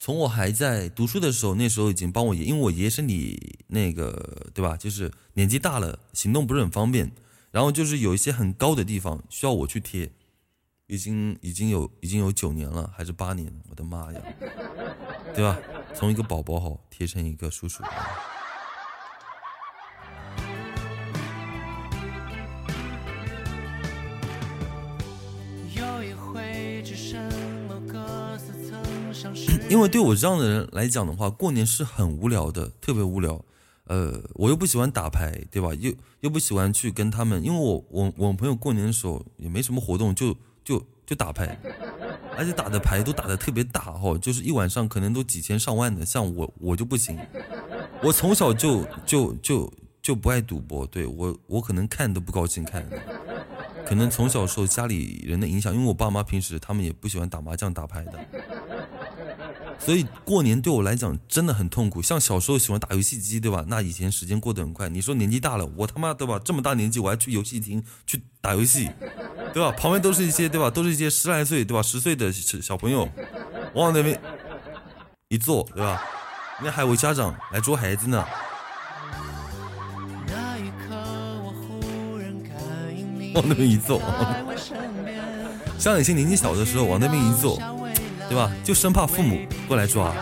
[0.00, 7.10] 从我还在读书的时候，那时候已经帮我爷，因为我爷爷身体那个对吧，就是年纪大了，行动不是很方便。
[7.50, 10.10] 然后就是有一些很高的地方需要我去贴，
[10.86, 13.50] 已经已经有已经有九年了，还是八年？
[13.70, 14.20] 我的妈呀，
[15.34, 15.56] 对吧？
[15.94, 17.82] 从一个宝宝哈贴成一个叔叔。
[29.68, 33.44] 因为对我这样的人来讲的话，过年是很无聊的，特别无聊。
[33.84, 35.74] 呃，我又不喜欢打牌，对吧？
[35.74, 41.58] 又又不喜欢去跟他们，因为我我我朋友过年的时候也没什么活动，就就就打牌，
[42.36, 46.04] 而且打的牌都打的特别大哈，就是一晚上可能都几千上万的。
[46.04, 47.18] 像我我就不行，
[48.02, 52.86] 我从小就就就就不爱赌博，对我我可能看都不高兴看，
[53.86, 58.12] 可能从小受家里人的影响，因为我爸妈平时他们也不喜欢打麻将打牌的。
[59.78, 62.02] 所以过年对我来讲真的很痛苦。
[62.02, 63.64] 像小时候喜欢打游戏机，对吧？
[63.68, 64.88] 那以前时间过得很快。
[64.88, 66.38] 你说年纪大了，我他妈对吧？
[66.44, 68.90] 这么大年纪我还去游戏厅去打游戏，
[69.54, 69.70] 对吧？
[69.72, 70.68] 旁边都是一些对吧？
[70.68, 71.82] 都是一些十来岁对吧？
[71.82, 73.08] 十岁的小朋友，
[73.74, 74.20] 往那边
[75.28, 76.02] 一坐，对吧？
[76.62, 78.24] 那还有家长来捉孩子呢。
[83.34, 84.02] 往那边一坐，
[85.78, 87.56] 像以前年纪小的时候往那边一坐。
[88.28, 88.52] 对吧？
[88.62, 90.14] 就生怕父母过来抓。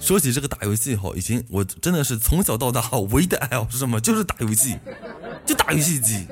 [0.00, 2.80] 说起这个打游戏哈，以前我真的是从小到大
[3.10, 4.00] 唯一的爱好是什么？
[4.00, 4.78] 就是打游戏，
[5.44, 6.28] 就打游戏机，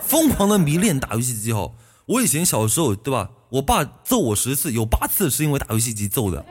[0.00, 1.68] 疯狂的迷恋打游戏机哈。
[2.06, 3.28] 我以前小时候对吧？
[3.48, 6.44] 我爸揍我十次，有八次是因为打游戏机揍的。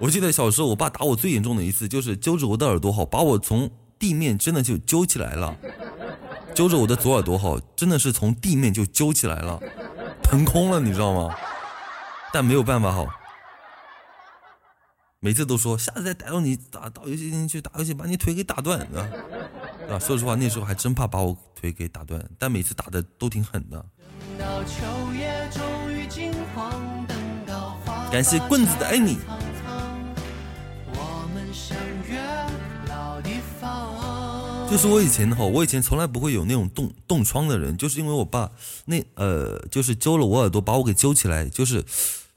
[0.00, 5.54] 我记得小时候，我爸打我最严重的一次，就是揪着我的耳朵，好把我从地面真的就揪起来了，
[6.54, 9.60] 揪着我的左耳朵，好真的是从地面就揪起来了，
[10.22, 11.36] 腾空了，你知道吗？
[12.32, 13.06] 但没有办法，好，
[15.20, 19.06] 每次都说下次再逮到你打到游戏厅去打游戏，把你腿给打断啊！
[19.90, 23.84] 啊，说实话，那时候还真怕把我腿给打断，但每次打的都挺狠的。
[28.10, 29.18] 感谢棍子的爱你。
[34.70, 38.48] 就是我以前哈，我以前从来不会有那种冻冻疮的人，就是因为我爸
[38.84, 41.84] 那呃，就是揪了我耳朵，把我给揪起来，就是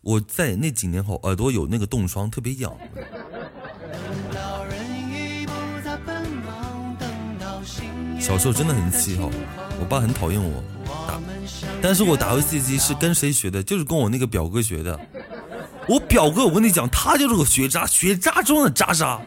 [0.01, 2.73] 我在那几年后耳朵有那个冻疮，特别痒。
[8.19, 9.29] 小时候真的很气哈，
[9.79, 10.63] 我爸很讨厌我
[11.07, 11.19] 打，
[11.83, 13.61] 但是我打游戏机是跟谁学的？
[13.61, 14.99] 就是跟我那个表哥学的。
[15.87, 19.21] 我表哥，我跟你讲，他就是个学渣，学渣中的渣渣。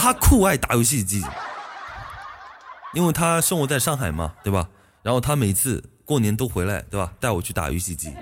[0.00, 1.24] 他酷爱打游戏机。
[2.94, 4.68] 因为他生活在上海嘛，对吧？
[5.02, 7.12] 然后他每次过年都回来，对吧？
[7.20, 8.14] 带我去打游戏机，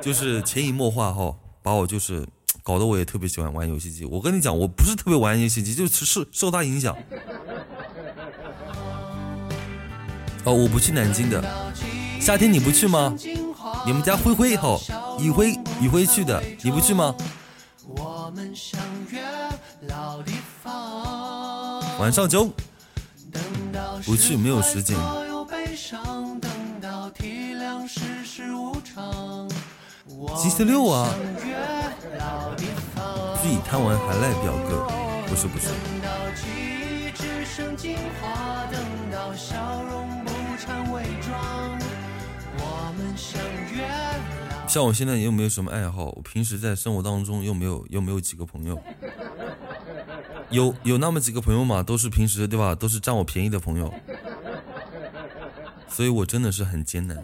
[0.00, 2.26] 就是潜移默化哈，把我就是
[2.62, 4.04] 搞得我也特别喜欢玩游戏机。
[4.04, 6.94] 我跟你讲，我不是特别玩游戏机，就是受受他影响。
[10.44, 11.42] 哦，我不去南京的，
[12.20, 13.16] 夏天你不去吗？
[13.86, 14.78] 你们家灰灰哈，
[15.18, 17.14] 雨灰雨灰去的，你不去吗？
[17.96, 18.78] 我们相
[19.10, 19.20] 约
[19.88, 20.32] 老地
[22.00, 22.50] 晚上九。
[24.06, 24.96] 不去没有时间。
[30.34, 31.06] 星期六啊！
[33.42, 34.88] 自己贪玩还赖表哥，
[35.26, 35.68] 不是不是。
[44.66, 48.82] 像我现在又没有什么爱好，我平时在生活当中又没有又没有几个朋友。
[50.50, 53.92] 有有那么几个朋友嘛，都是平时对吧，都是占我便宜的朋友，
[55.88, 57.16] 所以我真的是很艰难。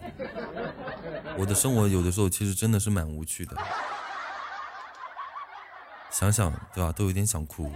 [1.37, 3.57] 我的生活有的时候其实真的是蛮无趣的，
[6.11, 7.71] 想想对吧，都有点想哭。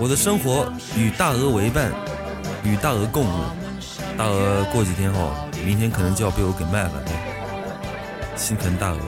[0.00, 1.92] 我的生活与大鹅为伴，
[2.64, 3.44] 与大鹅共舞。
[4.16, 7.27] 大鹅过几天哦，明天可能就要被我给卖了。
[8.38, 9.00] 心疼大鹅。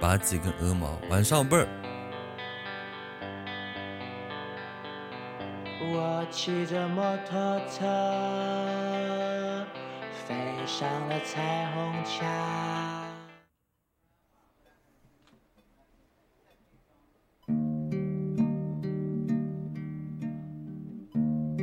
[0.00, 1.83] 拔几根鹅毛，晚上倍儿。
[6.30, 7.38] 骑着摩托
[7.70, 7.84] 车，
[10.26, 10.34] 飞
[10.66, 12.26] 上了彩虹桥。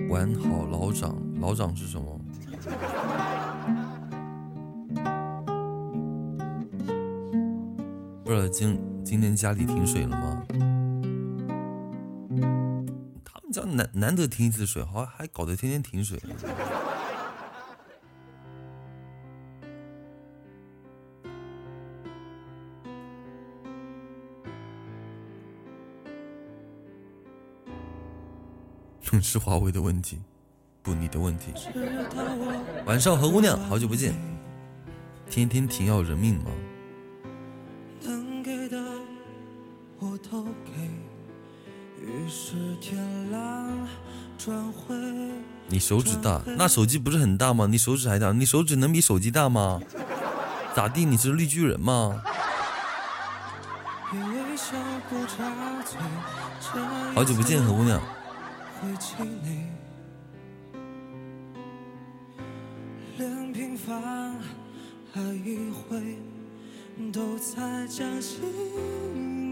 [0.10, 2.18] 玩好老长，老长是什么？
[8.24, 10.42] 不知道今今天家里停水了吗？
[13.52, 16.20] 叫难难得停一次水好还搞得天天停水。
[29.22, 30.20] 是华为的问题
[30.82, 31.54] 不你的问题。
[32.86, 34.16] 晚上何姑娘好久不见。
[35.30, 36.52] 天天停要人命吗？
[38.44, 38.82] 给的
[40.00, 40.48] 我都
[45.68, 47.68] 你手指大，那手机不是很大吗？
[47.68, 49.80] 你手指还大，你手指能比手机大吗？
[50.76, 51.06] 咋地？
[51.06, 52.22] 你是绿巨人吗？
[57.16, 58.02] 好久不见，何姑娘。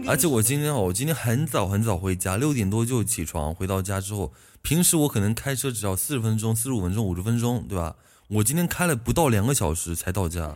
[0.06, 3.54] 而且我今天哦，我今天很早很早回家，六点多就起床。
[3.54, 4.32] 回到家之后，
[4.62, 7.96] 平时我可能开车只要四十分钟、四十五分钟、五十分钟，对吧？
[8.28, 10.54] 我今天开了不到两个小时才到家，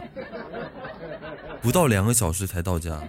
[1.61, 3.03] 不到两个小时才到家。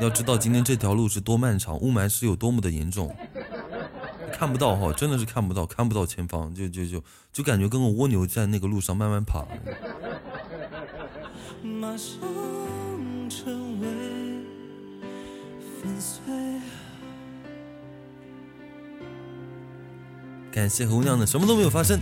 [0.00, 3.14] 要知道今天这条路是多漫长，雾霾是有多么的严重，
[4.32, 9.46] 看不到哈，真的是看不到，看不到前方，就就就就感觉跟个蜗牛在那个路上慢慢爬。
[20.50, 22.00] 感谢红娘的什么都没有发生。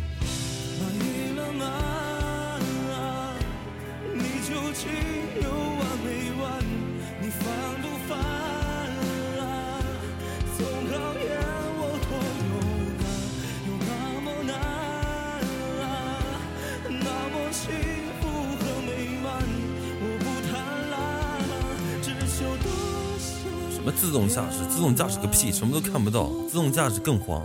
[24.01, 26.31] 自动驾驶，自动驾驶个屁，什么都看不到。
[26.49, 27.45] 自动驾驶更慌，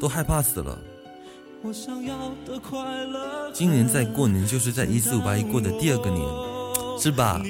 [0.00, 0.78] 都害怕死了。
[3.52, 6.24] 今年在过年就是在一四五八一过的第二个年，
[6.98, 7.42] 是吧？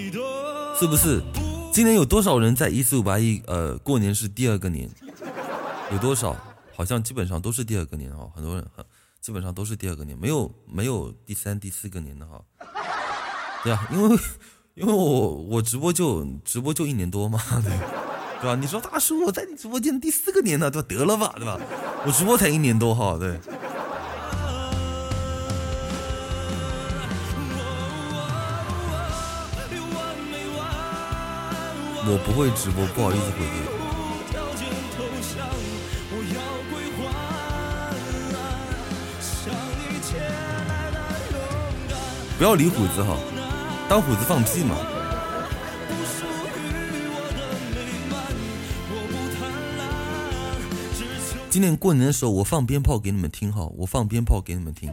[0.80, 1.22] 是不是？
[1.70, 4.90] 今年有多少人在一四五八一呃过年是第二个年？
[5.92, 6.34] 有多少？
[6.74, 8.66] 好像基本上都是第二个年哈，很多人
[9.20, 12.42] 基本上都是第二个年，没有没有第三、第四个年的哈。
[13.62, 14.18] 对啊，因为。
[14.74, 17.70] 因为我我直播就直播就一年多嘛， 对
[18.40, 18.56] 对吧？
[18.58, 20.82] 你说大叔我在你直播间第四个年呢，对？
[20.82, 21.60] 得了吧，对吧？
[22.06, 23.38] 我直播才一年多哈，对。
[32.04, 33.52] 我不会直播，不好意思回复。
[42.38, 43.16] 不要理虎子哈。
[43.92, 44.74] 当虎子放屁吗？
[51.50, 54.90] 今年过年的时候，我放鞭炮给你们听哈，我放鞭炮给你们听，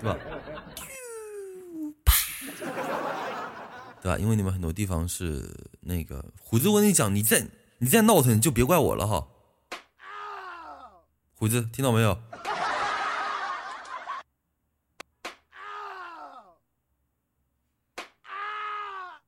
[0.00, 0.16] 对吧？
[4.00, 4.16] 对吧？
[4.16, 5.46] 因为你们很多地方是
[5.82, 7.46] 那个虎子，我跟你讲，你再
[7.76, 9.26] 你再闹腾，就别怪我了哈。
[11.34, 12.18] 虎子，听到没有？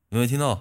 [0.09, 0.59] 有没有听到？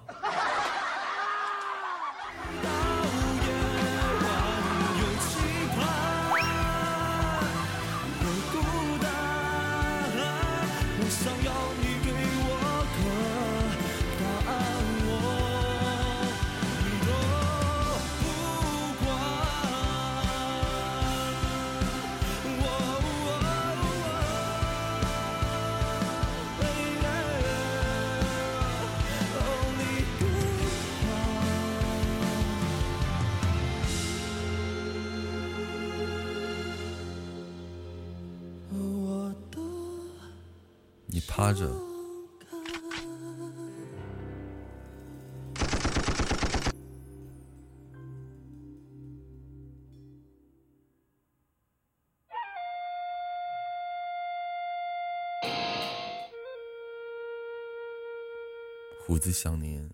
[59.28, 59.86] 胡子享年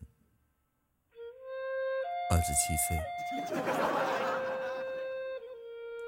[2.30, 2.96] 二十七岁，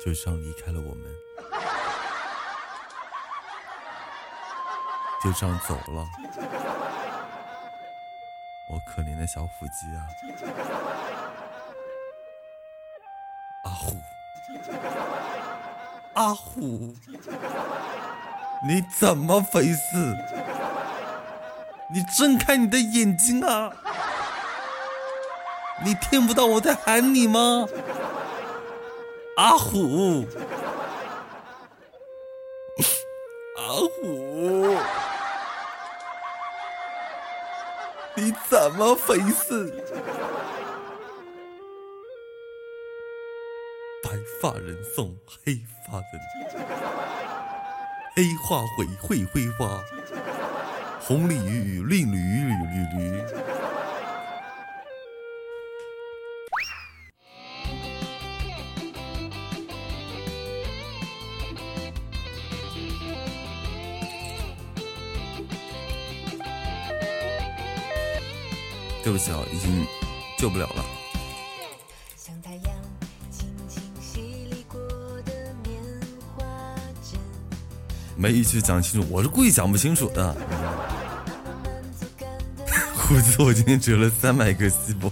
[0.01, 1.13] 就这样离开了我们。
[5.25, 6.07] 就这样走了，
[8.71, 10.07] 我可怜的小腹肌啊！
[13.65, 13.97] 阿虎，
[16.15, 16.95] 阿虎，
[18.69, 20.17] 你怎么回事？
[21.89, 23.73] 你睁开你的眼睛啊！
[25.85, 27.67] 你听不到我在喊你吗？
[29.37, 30.27] 阿虎，
[33.57, 34.77] 阿虎。
[38.15, 39.71] 你怎么回事？
[44.03, 44.11] 白
[44.41, 45.15] 发人送
[45.45, 46.21] 黑发人，
[48.17, 49.85] 黑化肥会挥发，
[51.09, 53.23] 红鲤鱼绿鲤鱼绿绿绿。
[69.05, 69.87] 对不起啊，已经
[70.37, 70.85] 救不了了。
[78.19, 80.35] 没一句讲清楚，我是故意讲不清楚的。
[83.09, 85.09] 胡子，我今天折了三百个细胞，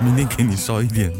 [0.00, 1.12] 明天给你烧一点。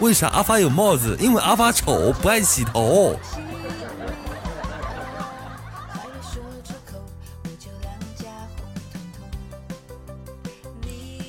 [0.00, 1.16] 为啥阿发有帽子？
[1.18, 3.18] 因为阿发丑，不爱洗头。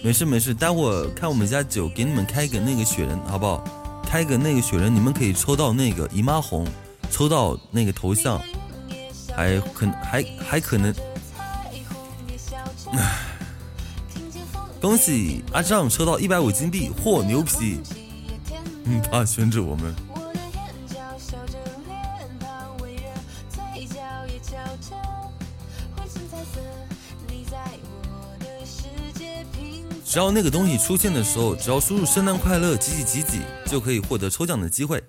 [0.04, 3.64] 没事没事，待会儿看我们家酒，给你们开个那个雪人，好不好？
[4.06, 6.68] 开个那个雪人，你们可以抽到那个姨妈红，
[7.10, 8.41] 抽到那个头像，
[9.36, 10.93] 还可还还可能。
[14.81, 17.79] 恭喜阿丈抽到一百五金币，嚯牛皮！
[18.86, 19.93] 嗯， 他选着我们。
[30.05, 35.03] 只要那个东西出现的时候，只要输入“圣诞快乐”几几几几，就可以获得抽奖的机会。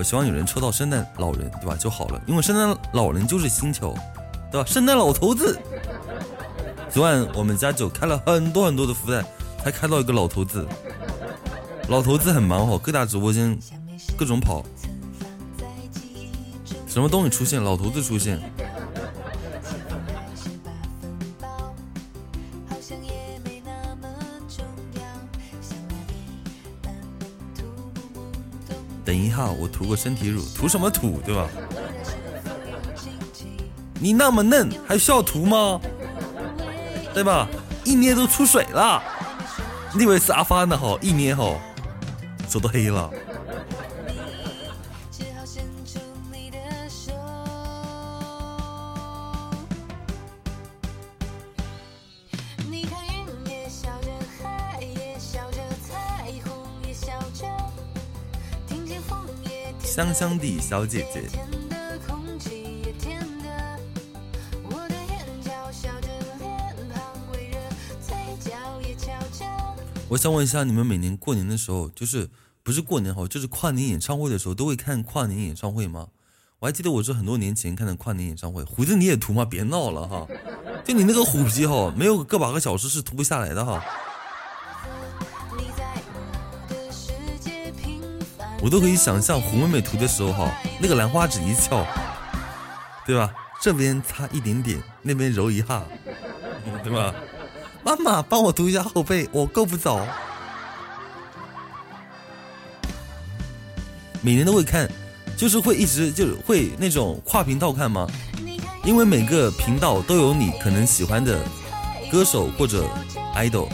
[0.00, 1.76] 我希望有人抽到圣诞老人，对吧？
[1.76, 3.94] 就好了，因为圣诞老人就是星球，
[4.50, 4.66] 对吧？
[4.66, 5.58] 圣诞老头子，
[6.88, 9.22] 昨晚我们家就开了很多很多的福袋，
[9.62, 10.66] 才开到一个老头子。
[11.88, 13.58] 老头子很忙哦，各大直播间
[14.16, 14.64] 各种跑，
[16.86, 18.40] 什么东西出现，老头子出现。
[29.20, 31.46] 等一下，我涂个身体乳，涂什么涂，对吧？
[34.00, 35.78] 你那么嫩，还需要涂吗？
[37.12, 37.46] 对吧？
[37.84, 39.02] 一捏都出水了，
[39.92, 40.74] 你以为是阿发呢？
[40.74, 41.54] 哈，一捏哈，
[42.48, 43.10] 手都黑了。
[60.00, 61.28] 香香的小姐姐，
[70.08, 72.30] 我想问一下，你们每年过年的时候，就是
[72.62, 76.08] 不是过年哈，就是跨年演唱会的时候，都会看跨年演唱会吗？
[76.60, 78.64] 我还记得我是很多年前看的跨年演唱会。
[78.64, 79.44] 胡子你也涂吗？
[79.44, 80.26] 别闹了哈！
[80.82, 83.84] 就你那个虎皮哈，没有个把个小时是涂不下来的哈。
[88.62, 91.86] 我都可以想象胡妹妹涂的时候哈，那个兰花指一翘，
[93.06, 93.32] 对吧？
[93.60, 95.82] 这边擦一点点，那边揉一下，
[96.82, 97.14] 对吧？
[97.82, 100.06] 妈妈帮我涂一下后背，我够不着。
[104.20, 104.86] 每年都会看，
[105.36, 108.06] 就是会一直就是会那种跨频道看吗？
[108.84, 111.38] 因为每个频道都有你可能喜欢的
[112.10, 112.86] 歌手或者
[113.34, 113.68] idol。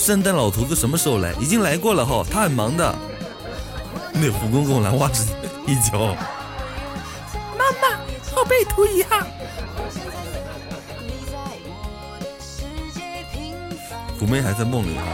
[0.00, 1.34] 圣诞老头子什么时候来？
[1.34, 2.96] 已经来过了哈，他很忙的。
[4.14, 5.30] 那胡公公兰花指
[5.66, 6.16] 一脚，
[7.58, 7.98] 妈妈
[8.32, 9.26] 后背涂一下。
[14.18, 15.04] 虎妹还在梦里哈。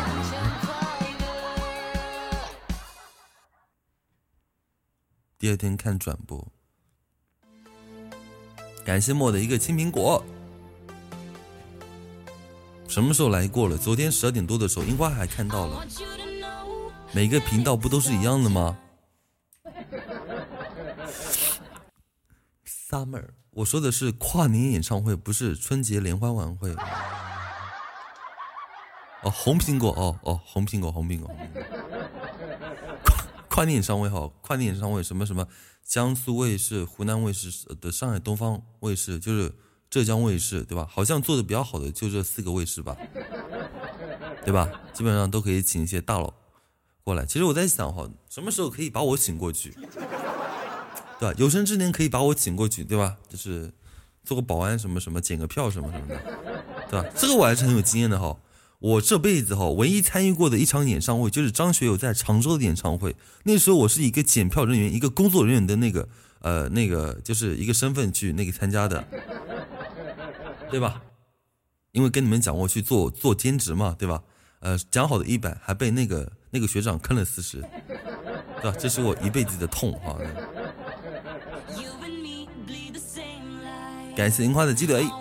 [5.36, 6.46] 第二天看转播，
[8.84, 10.24] 感谢莫的一个青苹果。
[12.88, 13.76] 什么时候来过了？
[13.76, 15.86] 昨天十二点多的时候，樱花还看到了。
[17.12, 18.78] 每个频道不都是一样的吗
[22.66, 26.74] ？Summer，我说的是跨年演唱会，不是春节联欢晚会。
[29.22, 31.28] 哦，红苹果，哦哦，红苹果，红苹果。
[33.04, 33.24] 跨
[33.62, 35.46] 跨年演唱会好，跨年演唱会什么什么，
[35.84, 39.52] 江苏卫视、湖南卫视的上海东方卫视，就是。
[39.88, 40.86] 浙江卫视对吧？
[40.90, 42.96] 好像做的比较好的就这四个卫视吧，
[44.44, 44.68] 对吧？
[44.92, 46.34] 基本上都可以请一些大佬
[47.02, 47.24] 过来。
[47.24, 49.74] 其实我在想哈，什么时候可以把我请过去，
[51.18, 51.34] 对吧？
[51.38, 53.16] 有生之年可以把我请过去，对吧？
[53.28, 53.72] 就是
[54.24, 56.20] 做个保安什么什么，检个票什么什么的，
[56.90, 57.08] 对吧？
[57.16, 58.36] 这个我还是很有经验的哈。
[58.78, 63.16] 我这辈子哈，唯一参与过的一场演唱会就是张学友在常州的演唱会。
[63.44, 66.06] 那时候我是一个检票人员，一个工作人员的那个
[66.40, 69.02] 呃那个就是一个身份去那个参加的。
[70.70, 71.02] 对吧？
[71.92, 74.22] 因为跟你们讲过去做做兼职嘛，对吧？
[74.60, 77.60] 呃，讲好的一百还被那个那个学长坑了四十，
[78.60, 78.76] 对吧？
[78.78, 80.18] 这是我一辈子的痛哈。
[84.16, 85.06] 感谢樱花的积累。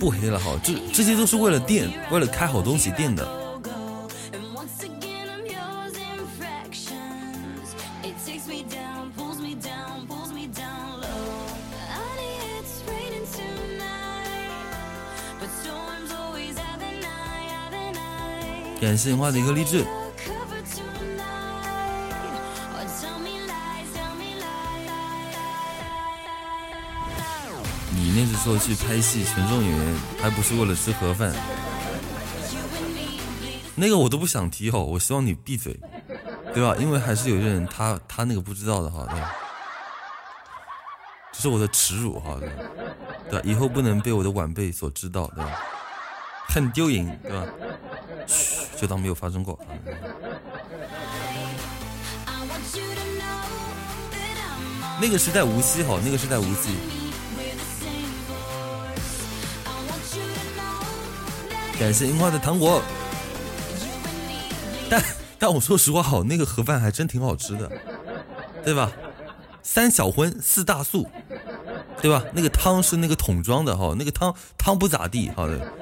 [0.00, 3.41] 不黑了哈，这这些都是为了店，为了开好东西店的。
[18.82, 19.86] 感谢樱花的一个励志。
[27.94, 31.32] 你那时候去拍戏，群众演员还不是为了吃盒饭？
[33.76, 35.78] 那个我都不想提哦，我希望你闭嘴，
[36.52, 36.74] 对吧？
[36.80, 39.32] 因为还是有些人他他那个不知道的哈，对吧？
[41.30, 42.36] 这是我的耻辱哈，
[43.30, 43.42] 对吧？
[43.44, 45.52] 以后不能被我的晚辈所知道，对吧？
[46.48, 47.46] 很丢人，对吧？
[48.26, 49.56] 嘘，就当没有发生过。
[55.00, 56.74] 那个是在无锡哈，那个是在无锡。
[61.78, 62.82] 感谢樱花的糖果。
[64.90, 65.04] 但
[65.38, 67.70] 但我说实话好，那个盒饭还真挺好吃的，
[68.64, 68.90] 对吧？
[69.62, 71.08] 三小荤四大素，
[72.00, 72.24] 对吧？
[72.34, 75.72] 那个汤是那个桶装的哈，那个汤汤不咋地，好的。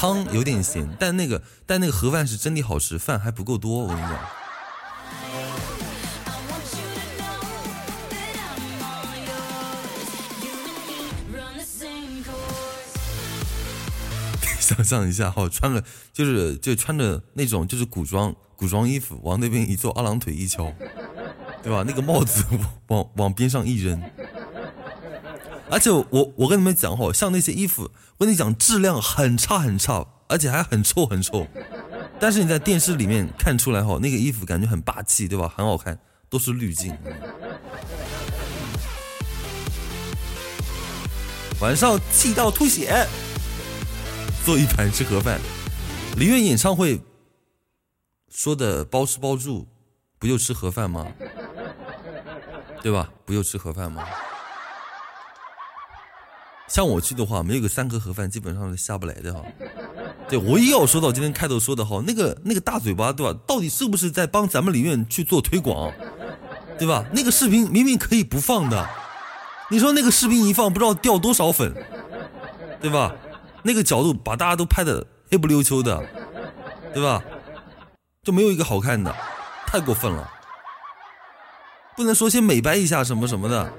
[0.00, 4.12] 汤有点咸，但那个但那个盒饭是真的好吃，饭还不够多，我跟你讲。
[14.60, 15.82] 想象一下哈，穿个
[16.12, 20.72] 就是就穿着那种就是古装古装衣服，往那边一坐，二郎腿一敲，
[21.60, 21.82] 对吧？
[21.84, 22.44] 那个帽子
[22.86, 24.00] 往往边上一扔。
[25.70, 31.46] 而且我我跟你们讲哈，像那些衣服，我跟你讲质量很差很差，而且还很臭很臭。
[32.18, 35.52] 但是你在电视里面看出来哈，那个衣服感觉很霸气，对吧？
[35.54, 35.98] 很好看，
[36.28, 36.96] 都是滤镜。
[41.60, 43.06] 晚上气到吐血，
[44.44, 45.38] 做一盘吃盒饭。
[46.16, 47.00] 梨园演唱会
[48.30, 49.66] 说的包吃包住，
[50.18, 51.06] 不就吃盒饭吗？
[52.82, 53.10] 对吧？
[53.26, 54.04] 不就吃盒饭吗？
[56.68, 59.42] 像我去的话，没有个三盒盒饭，基本上是下不来的哈。
[60.28, 63.36] 对，我一要说到今天开头说的哈，那个那个大嘴巴，对吧？
[63.46, 65.90] 到底是不是在帮咱们里面去做推广，
[66.78, 67.04] 对吧？
[67.12, 68.86] 那个视频明明可以不放的，
[69.70, 71.74] 你说那个视频一放，不知道掉多少粉，
[72.80, 73.14] 对吧？
[73.62, 76.06] 那个角度把大家都拍的黑不溜秋的，
[76.92, 77.22] 对吧？
[78.22, 79.14] 就没有一个好看的，
[79.66, 80.30] 太过分了。
[81.96, 83.72] 不能说先美白一下什么什么的。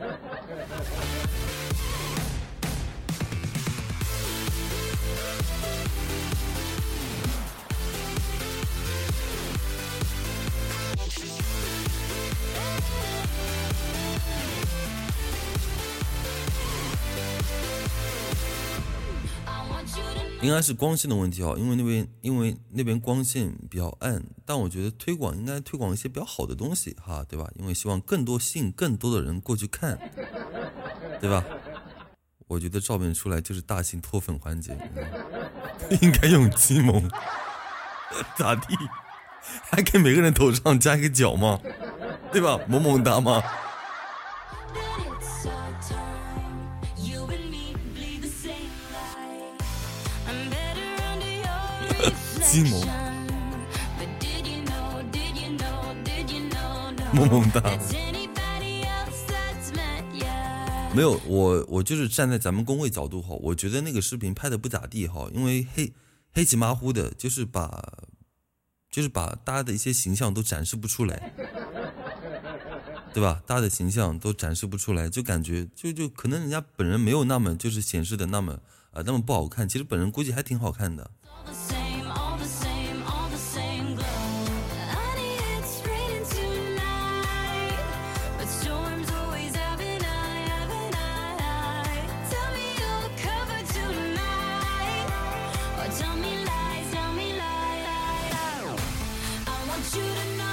[20.42, 27.50] 应该是光线的问题哦，因为那边因为那边光线比较暗，但我觉得推广应该推广一些比较好的东西哈，对吧？
[27.56, 30.00] 因为希望更多吸引更多的人过去看，
[31.20, 31.44] 对吧？
[32.48, 34.76] 我觉得照片出来就是大型脱粉环节，
[36.02, 37.10] 应该用鸡萌，
[38.38, 38.76] 咋地？
[39.64, 41.60] 还给每个人头上加一个角吗？
[42.32, 42.60] 对吧？
[42.68, 43.44] 萌萌哒吗？
[52.52, 52.82] 鸡萌，
[57.14, 57.62] 萌萌哒。
[60.96, 65.94] 没有，我我就是站在咱们工位角度哈，我觉得那个视频拍的不咋地哈，因为黑
[66.34, 67.88] 黑漆麻糊的，就是把
[68.90, 71.32] 就是把大家的一些形象都展示不出来，
[73.14, 73.44] 对吧？
[73.46, 78.54] 大家的形象都展示不出来，就感觉就就可能人家本人没有那么就是显示的那么
[78.90, 81.12] 啊那么不好看，其实本人估计还挺好看的。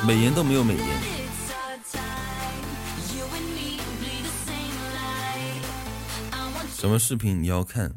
[0.06, 0.86] 美颜都没有美颜，
[6.76, 7.92] 什么视频你要看？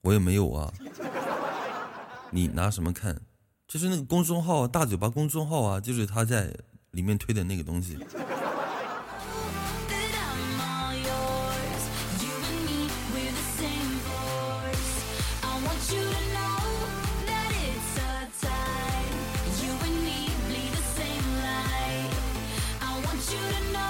[0.00, 0.72] 我也没有啊。
[2.30, 3.20] 你拿什么看？
[3.68, 6.50] 就是那个公众号大嘴巴公众号啊，就是他在
[6.92, 7.98] 里面推的那个东西。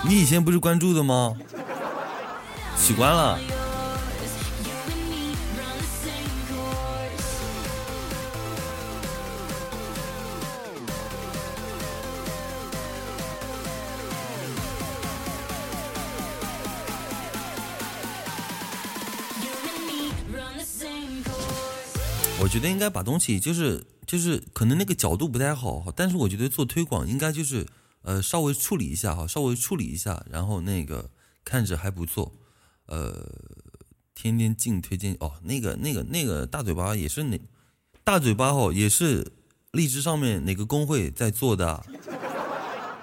[0.03, 1.37] 你以前不是关注的吗？
[2.77, 3.39] 取关了。
[22.43, 27.67] 我觉得应该把东西就是就是可能那个角度不太好，但是我觉得做推广应该就是。
[28.03, 31.11] 呃，稍微处理一下哈，稍微处理一下，然后那个
[31.45, 32.33] 看着还不错，
[32.87, 33.31] 呃，
[34.15, 37.39] 天天净推荐哦，那个那个那个大嘴巴也是哪
[38.03, 39.33] 大嘴巴哦，也是
[39.73, 41.85] 荔枝上面哪个工会在做的，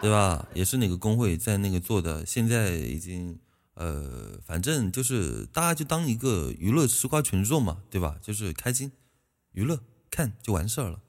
[0.02, 0.48] 对吧？
[0.54, 3.40] 也是哪个工会在那个做的，现在已经
[3.76, 8.18] 呃，反正就是大家就当一个娱乐吃瓜群众嘛，对吧？
[8.22, 8.92] 就是开心
[9.52, 9.80] 娱乐
[10.10, 11.00] 看就完事儿了。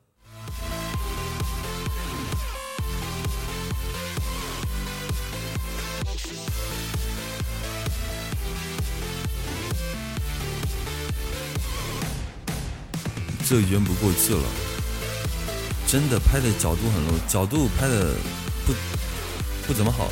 [13.49, 14.43] 这圆不过去了，
[15.87, 18.15] 真的拍的角度很 low，角度拍的
[18.67, 18.75] 不
[19.67, 20.11] 不怎么好。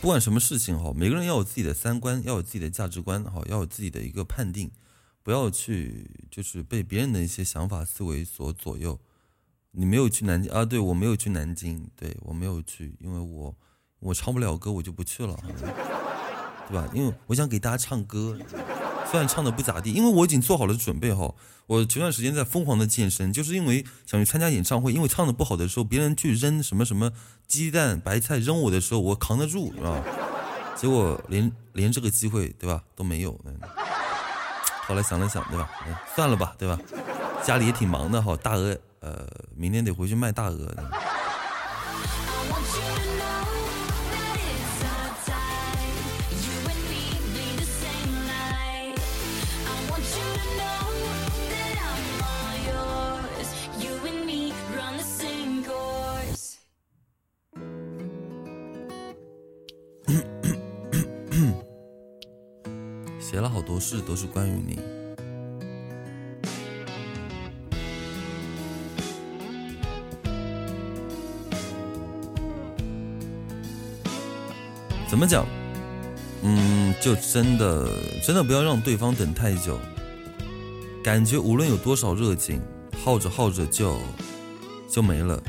[0.00, 4.68] 不管什么事情哈，每个人要有自己的三观，要有自己的价值观哈，要有自己的一个判定，
[5.22, 8.98] 不要去就是被别人的一些想法思维所左右。
[9.70, 10.64] 你没有去南京啊？
[10.64, 13.54] 对我没有去南京，对我没有去，因为我。
[14.04, 15.34] 我唱不了歌，我就不去了，
[16.68, 16.86] 对吧？
[16.92, 18.36] 因为我想给大家唱歌，
[19.10, 21.34] 虽然唱的不咋地，因为我已经做好了准备哈。
[21.66, 24.92] 我前段时间在疯狂的健身，就是因为想去参加演唱会。
[24.92, 27.10] 因为唱的不好的时候，别人去扔什么什么
[27.48, 30.02] 鸡蛋、白菜扔我的时候，我扛得住，是吧？
[30.76, 33.32] 结果连连这个机会，对吧，都没有。
[34.86, 35.70] 后来想了想，对吧？
[36.14, 36.78] 算了吧，对吧？
[37.42, 38.36] 家里也挺忙的哈。
[38.36, 39.26] 大鹅，呃，
[39.56, 40.70] 明天得回去卖大鹅。
[63.34, 64.78] 写了好多事，都是关于你。
[75.10, 75.44] 怎么讲？
[76.44, 77.88] 嗯，就真的
[78.22, 79.80] 真的不要让对方等太久。
[81.02, 82.62] 感觉无论有多少热情，
[83.04, 83.98] 耗着耗着就
[84.88, 85.42] 就没了。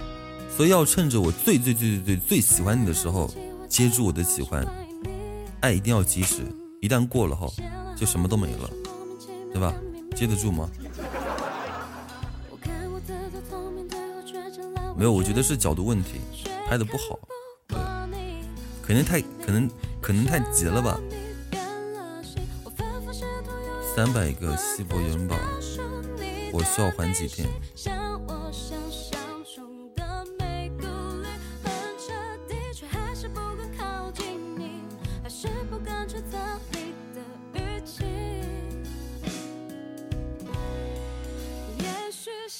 [0.58, 3.32] 所以要趁着我最最最最最最喜欢你的时候，
[3.70, 4.66] 接住我的喜欢。
[5.62, 6.42] 爱一定要及时，
[6.86, 7.52] 一旦过了后。
[7.96, 8.70] 就什么都没了，
[9.54, 9.74] 对吧？
[10.14, 10.70] 接得住吗？
[14.98, 16.20] 没有，我觉得是角度问题，
[16.68, 17.18] 拍的不好，
[17.68, 17.78] 对，
[18.82, 19.70] 可能太可能
[20.02, 21.00] 可能太急了吧。
[23.96, 25.38] 三百个稀薄元宝，
[26.52, 27.48] 我需要还几天？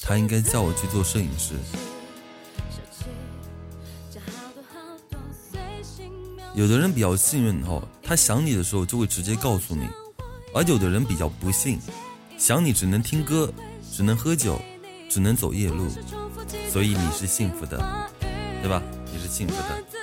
[0.08, 1.56] 他应该叫我去做摄影师。
[6.54, 9.88] 有的人比较幸运哦，他想你的时候就会直接告诉你；
[10.54, 11.80] 而有的人比较不幸，
[12.38, 13.52] 想你只能听歌，
[13.92, 14.62] 只能喝酒，
[15.10, 15.90] 只能走夜路。
[16.72, 17.78] 所以你是幸福的，
[18.62, 18.82] 对吧？
[19.12, 19.95] 你是幸福的。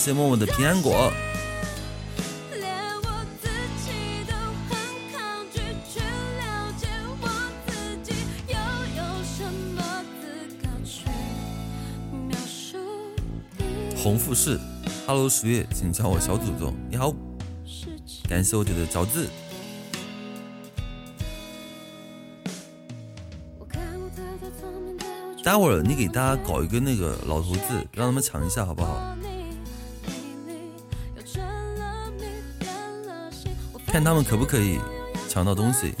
[0.00, 1.12] 谢默默的平安果。
[14.02, 14.58] 红富士
[15.06, 16.74] ，Hello 十月，请叫我小祖宗。
[16.88, 17.12] 你好，
[18.26, 19.28] 感谢我姐的饺子。
[25.44, 29.09] 待会儿你给大家搞一个那个老头子，让他们抢一下，好不好？
[33.90, 34.78] 看他们可不可以
[35.28, 35.92] 抢到东西。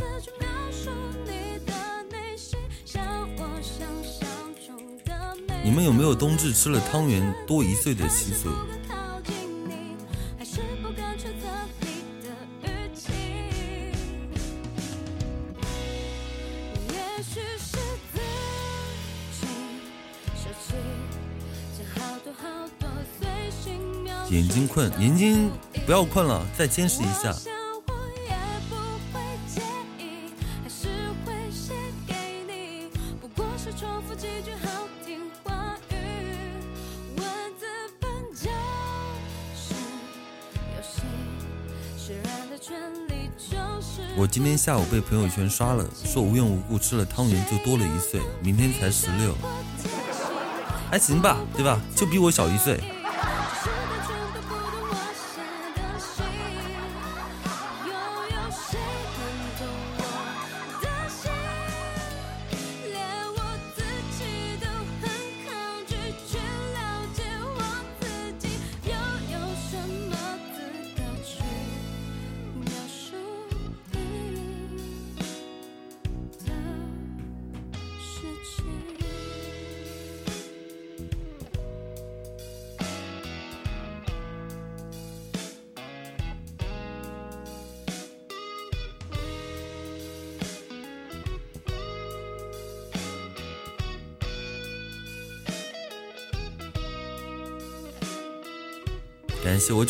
[5.64, 8.48] 你们有没有冬至吃了汤圆多一岁的习俗？
[24.30, 25.50] 眼睛困，眼睛
[25.84, 27.34] 不要困了，再坚持一下。
[44.30, 49.34] 今天下午被朋友圈刷了，说无缘无故吃了汤圆就多了一岁，明天才十六，
[50.88, 51.80] 还行吧，对吧？
[51.96, 52.80] 就比我小一岁。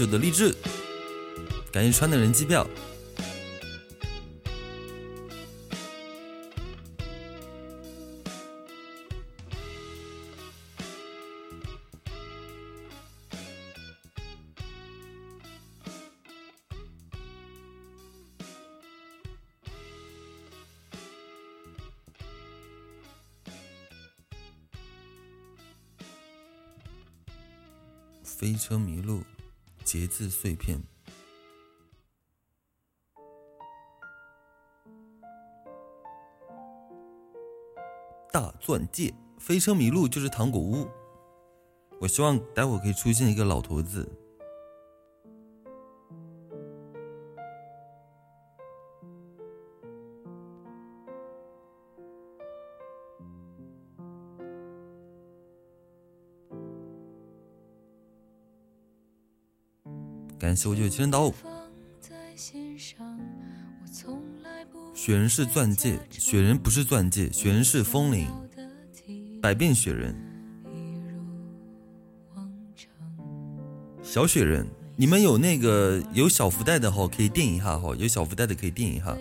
[0.01, 0.55] 九的励志，
[1.71, 2.67] 感谢川的人机票。
[38.71, 40.87] 钻戒，飞车迷路就是糖果屋。
[42.01, 44.09] 我希望待会可以出现一个老头子。
[60.39, 61.33] 感谢我九千刀。
[64.95, 68.29] 雪人是钻戒，雪人不是钻戒，雪人是风铃，
[69.41, 70.15] 百变雪人。
[74.03, 74.67] 小雪人，
[74.97, 79.17] 你们有那个有小福袋的哈，可以垫一下哈，有小福袋的可以垫一下。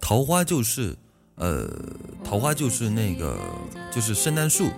[0.00, 0.96] 桃花就是，
[1.34, 1.68] 呃，
[2.24, 3.38] 桃花就是那个，
[3.92, 4.70] 就是圣诞树。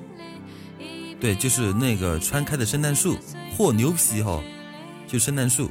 [1.20, 3.16] 对，就是那个穿开的圣诞树，
[3.56, 4.42] 嚯牛皮哈，
[5.06, 5.70] 就圣诞树。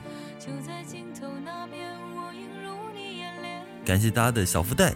[3.87, 4.93] 感谢大家的小福袋，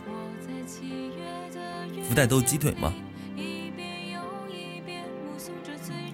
[2.03, 2.93] 福袋都鸡腿吗？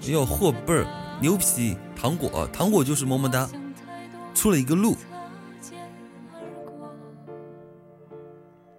[0.03, 0.85] 哎呦，货倍儿
[1.19, 3.49] 牛皮，糖果糖果就是么么哒，
[4.35, 4.95] 出了一个鹿，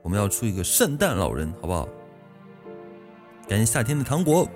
[0.01, 1.89] 我们要出一个圣诞老人，好不好？
[3.49, 4.49] 感谢夏天的糖果。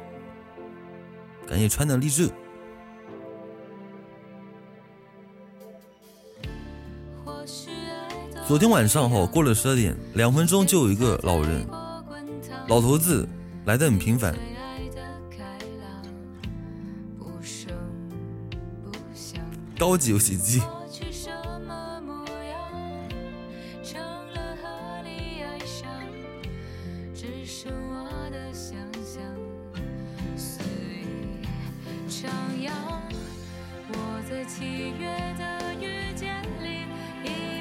[1.49, 2.30] 感谢川的励志。
[8.47, 11.64] 昨天晚上哈，过了十二点，两分钟就有一个老人，
[12.66, 13.26] 老头子
[13.64, 14.34] 来的很频繁。
[19.78, 20.61] 高级游戏机。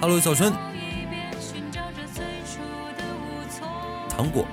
[0.02, 0.52] Hello，小春，
[4.22, 4.46] 糖果，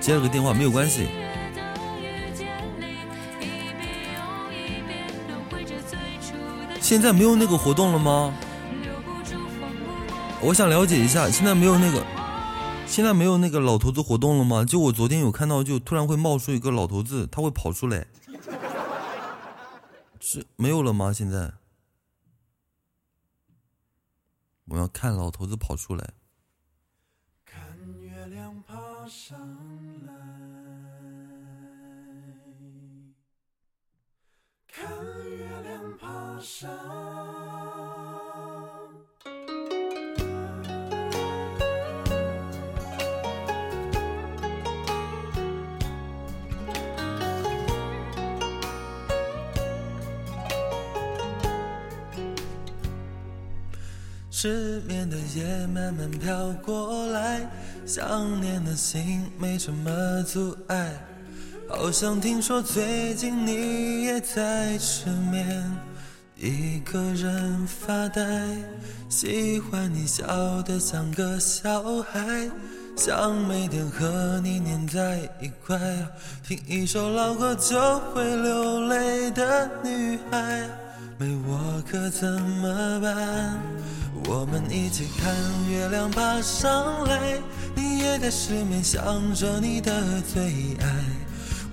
[0.00, 1.06] 接了个电话，没有关系。
[6.80, 8.32] 现在没有那个活动了吗？
[10.40, 12.02] 我想了解一下，现在没有那个，
[12.86, 14.64] 现在没有那个老头子活动了吗？
[14.64, 18.06] 就我昨天有看到，就突然会冒出一个老头子，他会跑出来。
[20.20, 21.12] 是没有了吗？
[21.12, 21.52] 现在
[24.66, 26.14] 我要看老头子跑出来。
[58.84, 60.92] 心没什么阻碍。
[61.66, 65.72] 好像听说最近你也在失眠，
[66.36, 68.22] 一个人发呆。
[69.08, 72.50] 喜欢你笑得像个小孩，
[72.94, 75.80] 想每天和你黏在一块，
[76.46, 80.68] 听一首老歌就会流泪的女孩，
[81.16, 83.58] 没我可怎么办？
[84.26, 85.34] 我们一起看
[85.70, 87.38] 月亮爬上来，
[87.74, 89.92] 你也在失眠，想着你的
[90.32, 90.86] 最爱。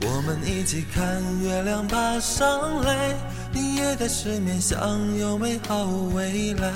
[0.04, 3.16] 我们一起看月亮爬上来，
[3.54, 4.78] 你也在失眠，想
[5.18, 6.72] 有美好未来。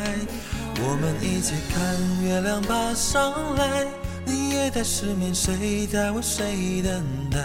[0.77, 3.85] 我们一起看月亮爬上来，
[4.25, 7.39] 你也在失眠，谁在为谁等待？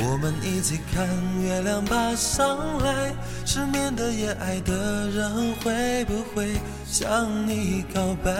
[0.00, 1.06] 我们一起看
[1.40, 8.32] 月亮爬上来，失眠的夜，爱的人会不会向你告白？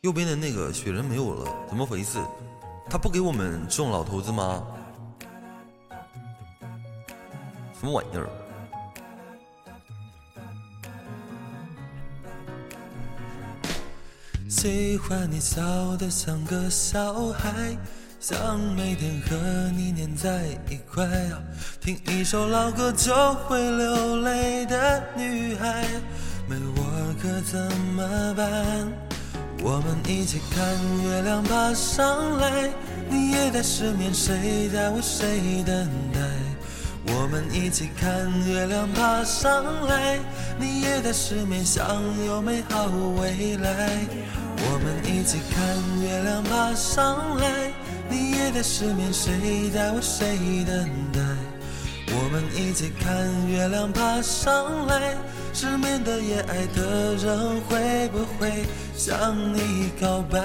[0.00, 2.18] 右边的那个雪人没有了，怎么回事？
[2.88, 4.62] 他不给我们种老头子吗？
[7.78, 8.28] 什么玩意儿？
[14.48, 15.60] 喜欢你笑
[15.96, 17.76] 得像个小孩。
[18.22, 19.36] 想每天和
[19.76, 21.04] 你黏在一块，
[21.80, 25.84] 听一首老歌就会流泪的女孩，
[26.48, 27.60] 没我可怎
[27.96, 28.46] 么办？
[29.60, 30.64] 我们一起看
[31.02, 32.70] 月亮爬上来，
[33.10, 36.20] 你也在失眠，谁在为谁等待？
[37.12, 40.20] 我们一起看月亮爬上来，
[40.60, 41.84] 你也在失眠，想
[42.24, 42.86] 有美好
[43.20, 43.98] 未来。
[44.64, 47.72] 我们一起看月亮爬上来。
[48.12, 50.36] 你也在失眠，谁在为谁
[50.66, 51.20] 等待？
[52.14, 55.16] 我们一起看月亮爬上来，
[55.54, 60.38] 失眠的夜，爱的人会不会向你告白？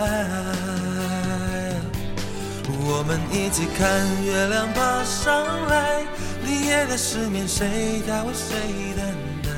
[2.70, 6.06] 我们一起看月亮爬上来，
[6.42, 8.56] 你也在失眠，谁在为谁
[8.96, 9.06] 等
[9.44, 9.50] 待？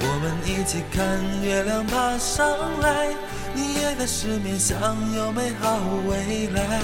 [0.00, 1.06] 我们一起看
[1.42, 2.44] 月亮爬上
[2.80, 3.14] 来。
[3.54, 4.78] 你也在失眠，想
[5.14, 5.78] 有美好
[6.08, 6.80] 未来。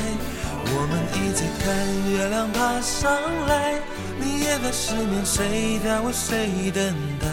[0.69, 1.65] 我们一起看
[2.11, 3.11] 月亮爬上
[3.47, 3.81] 来。
[4.19, 7.27] 你也在失眠，谁在为谁等待？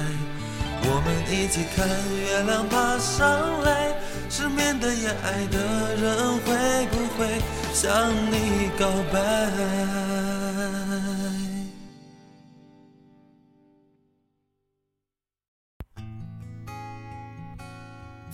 [0.86, 3.96] 我们一起看月亮爬上来。
[4.30, 5.58] 失眠的夜，爱的
[5.96, 7.42] 人会不会
[7.74, 10.43] 向你告白？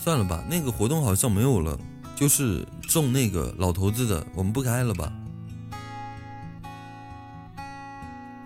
[0.09, 1.77] 算了吧，那个活动好像没有了，
[2.15, 5.13] 就是中那个老头子的，我们不开了吧。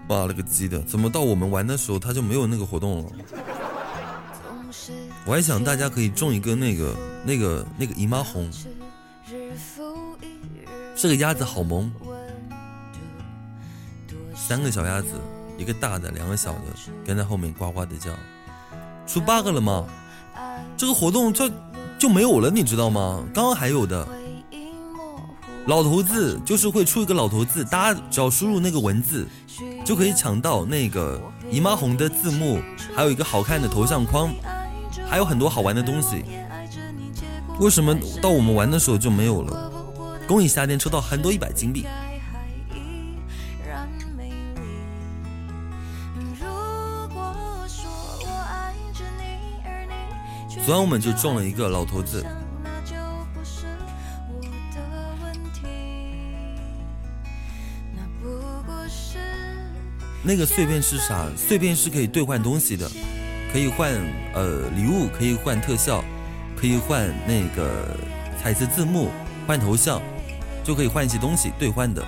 [0.09, 3.11] 妈了个鸡的，怎么到我们玩的时候他就没有那个活动了？
[5.25, 8.51] 我还想大家可以中一个那个那个那个姨妈红，
[10.97, 11.89] 这个鸭子好萌，
[14.35, 15.07] 三个小鸭子，
[15.57, 16.59] 一个大的，两个小的，
[17.05, 18.11] 跟在后面呱呱的叫，
[19.07, 19.87] 出 bug 了吗？
[20.75, 21.49] 这个活动就
[21.97, 23.23] 就没有了，你知道吗？
[23.33, 24.07] 刚刚还有的，
[25.67, 29.27] 老头子就是会出一个老头子，大家只要输入那个文字，
[29.85, 32.59] 就可以抢到那个姨妈红的字幕，
[32.93, 34.29] 还有一个好看的头像框，
[35.07, 36.23] 还有很多好玩的东西。
[37.59, 39.71] 为什么到我们玩的时候就没有了？
[40.27, 41.85] 恭喜夏天抽到很多一百金币。
[50.65, 52.25] 昨晚我们就中了一个老头子。
[60.25, 61.27] 那个碎片是啥？
[61.35, 62.89] 碎片是可以兑换东西的，
[63.51, 63.91] 可以换
[64.33, 66.01] 呃礼物，可以换特效，
[66.55, 67.97] 可以换那个
[68.41, 69.09] 彩色字幕，
[69.45, 70.01] 换头像，
[70.63, 72.01] 就可以换一些东西兑换的。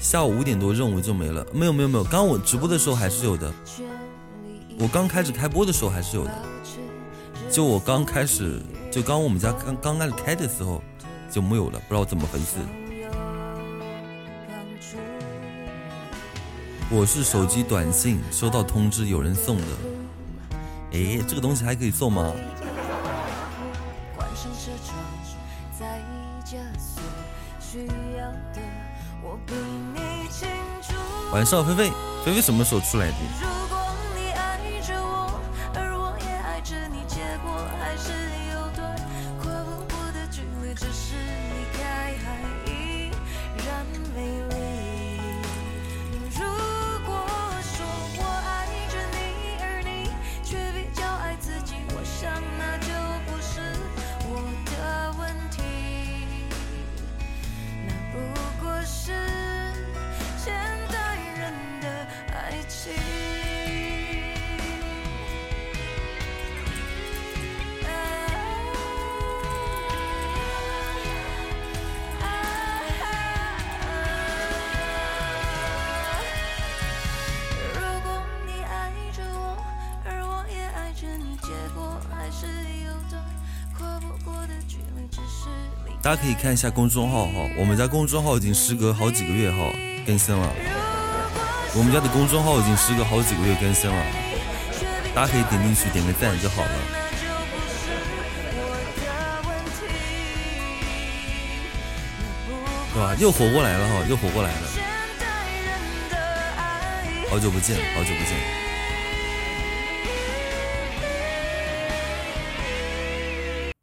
[0.00, 3.52] 下午五点多任务就没了，没有没有没有，刚刚我直播的时候还是有的。
[4.80, 6.32] 我刚开始开播的时候还是有的，
[7.50, 10.80] 就我刚开始，就刚我们家刚刚开始开的时候
[11.28, 12.58] 就没有了，不知道怎么回事。
[16.88, 19.64] 我是手机短信收到通知有人送的，
[20.92, 22.32] 哎，这个东西还可以送吗？
[31.32, 31.90] 晚上，菲菲，
[32.24, 33.57] 菲菲什么时候出来的？
[86.08, 89.70] 大家可以看一下公众号哈，我们家公众号已经时隔好几个月哈
[90.06, 90.54] 更新了，
[91.74, 94.06] 我们家的公众号已经时隔好几个月更新了，
[95.14, 96.70] 大家可以点进去点个赞就好了，
[102.94, 103.14] 对吧？
[103.18, 104.66] 又活过来了哈，又活过来了，
[107.28, 108.67] 好久不见，好久不见。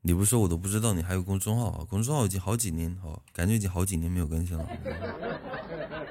[0.07, 4.63] 你不说我都不知道你还有公众号啊，公众号已经好几年哈，感觉已经好几年没有更新了。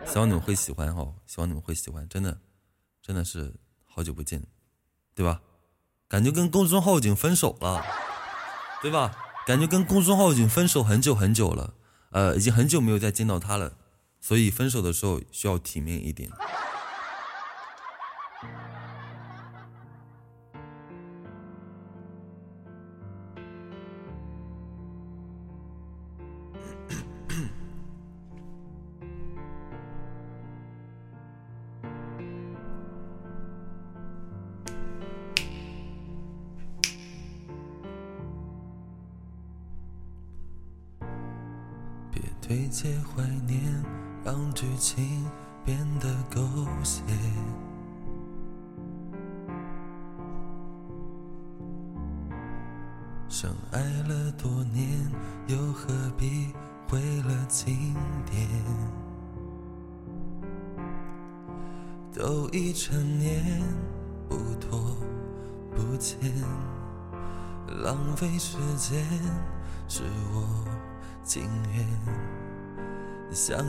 [0.05, 2.37] 希望你们会喜欢哈，希望你们会喜欢，真的，
[3.01, 3.55] 真的是
[3.85, 4.43] 好久不见，
[5.15, 5.41] 对吧？
[6.09, 7.85] 感觉跟公众号已经分手了，
[8.83, 9.17] 对吧？
[9.47, 11.75] 感觉跟公众号已经分手很久很久了，
[12.11, 13.77] 呃，已经很久没有再见到他了，
[14.21, 16.29] 所以分手的时候需要体面一点。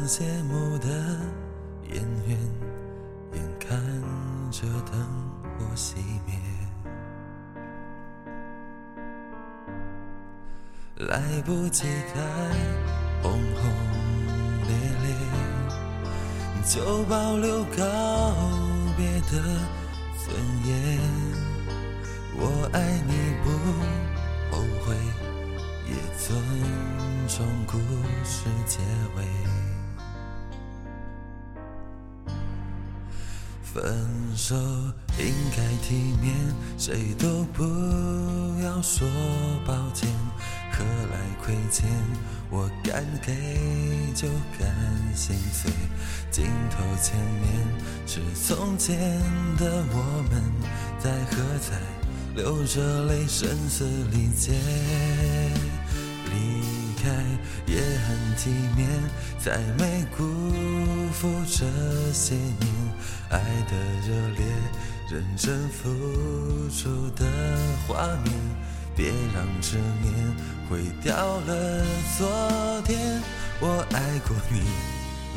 [0.08, 0.88] 谢幕的
[1.92, 2.38] 演员，
[3.34, 3.80] 眼看
[4.52, 5.02] 着灯
[5.58, 5.96] 火熄
[6.28, 6.40] 灭，
[10.98, 12.22] 来不及该
[13.24, 13.64] 轰轰
[14.68, 14.72] 烈
[15.04, 15.08] 烈，
[16.68, 18.34] 就保留告
[18.96, 19.32] 别的
[20.20, 21.00] 尊严。
[22.38, 23.12] 我爱你，
[23.44, 23.50] 不
[24.56, 24.96] 后悔，
[25.88, 26.26] 也尊。
[27.28, 27.80] 重故
[28.24, 28.80] 事结
[29.18, 29.26] 尾，
[33.76, 33.84] 分
[34.38, 34.56] 手
[35.20, 36.34] 应该体面，
[36.78, 37.62] 谁都不
[38.64, 39.06] 要说
[39.68, 40.10] 抱歉。
[40.72, 40.82] 何
[41.12, 41.86] 来亏欠？
[42.50, 43.34] 我敢给
[44.14, 44.74] 就敢
[45.14, 45.70] 心碎。
[46.32, 47.68] 镜头前面
[48.08, 48.98] 是从前
[49.58, 50.42] 的我们，
[50.98, 51.78] 在喝彩，
[52.34, 54.54] 流着泪，声嘶力竭。
[58.36, 58.88] 也很体面，
[59.40, 60.24] 再没辜
[61.14, 61.66] 负这
[62.12, 62.68] 些年
[63.30, 63.40] 爱
[63.70, 63.76] 的
[64.08, 64.46] 热烈，
[65.10, 65.90] 认真付
[66.70, 67.26] 出的
[67.88, 68.34] 画面。
[68.98, 70.14] 别让执念
[70.70, 71.86] 毁掉了
[72.18, 73.22] 昨天，
[73.60, 74.62] 我爱过你，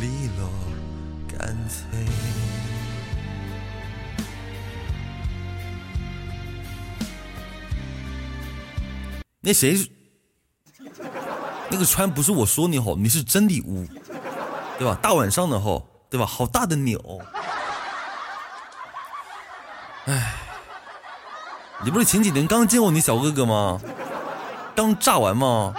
[0.00, 0.48] 利落
[1.26, 2.06] 干脆。
[9.40, 9.97] 那谁？
[11.70, 13.86] 那个穿不是我说你好，你是真礼物，
[14.78, 14.98] 对吧？
[15.02, 16.24] 大晚上的哈，对吧？
[16.24, 16.98] 好大的鸟，
[20.06, 20.34] 哎，
[21.84, 23.80] 你不是前几天刚见过你小哥哥吗？
[24.74, 25.74] 刚炸完吗？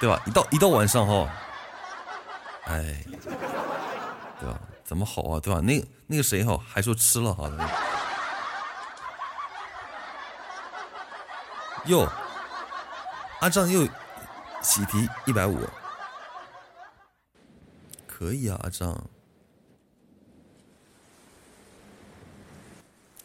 [0.00, 0.22] 对吧？
[0.24, 1.28] 一到一到晚上哈，
[2.66, 3.02] 哎，
[4.38, 4.58] 对吧？
[4.84, 5.40] 怎么好啊？
[5.40, 5.60] 对吧？
[5.60, 7.50] 那那个谁哈，还说吃了哈，
[11.86, 12.08] 哟，
[13.40, 13.88] 阿胀又。
[14.62, 15.58] 喜提一百五，
[18.06, 19.08] 可以啊，阿张，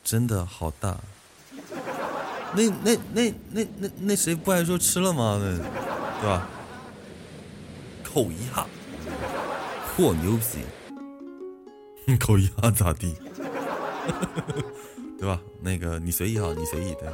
[0.03, 0.97] 真的好大。
[2.53, 5.39] 那那那那那那谁不还说吃了吗？
[5.41, 5.57] 那
[6.19, 6.47] 对吧？
[8.03, 8.67] 口一哈，
[9.95, 13.15] 嚯牛逼， 口一哈咋地？
[15.17, 15.39] 对吧？
[15.61, 17.07] 那个你随意哈，你随意对。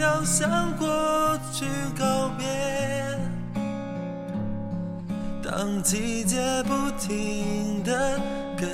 [0.00, 1.64] 要向过去
[1.98, 2.46] 告别，
[5.42, 8.18] 当季节不停的
[8.56, 8.68] 更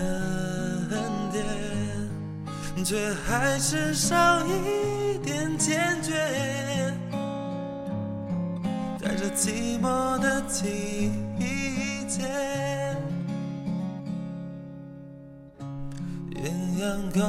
[1.33, 6.15] 迭，却还是少一点坚决。
[9.01, 11.11] 在这寂寞的季
[12.09, 12.29] 节，
[16.37, 17.21] 艳阳高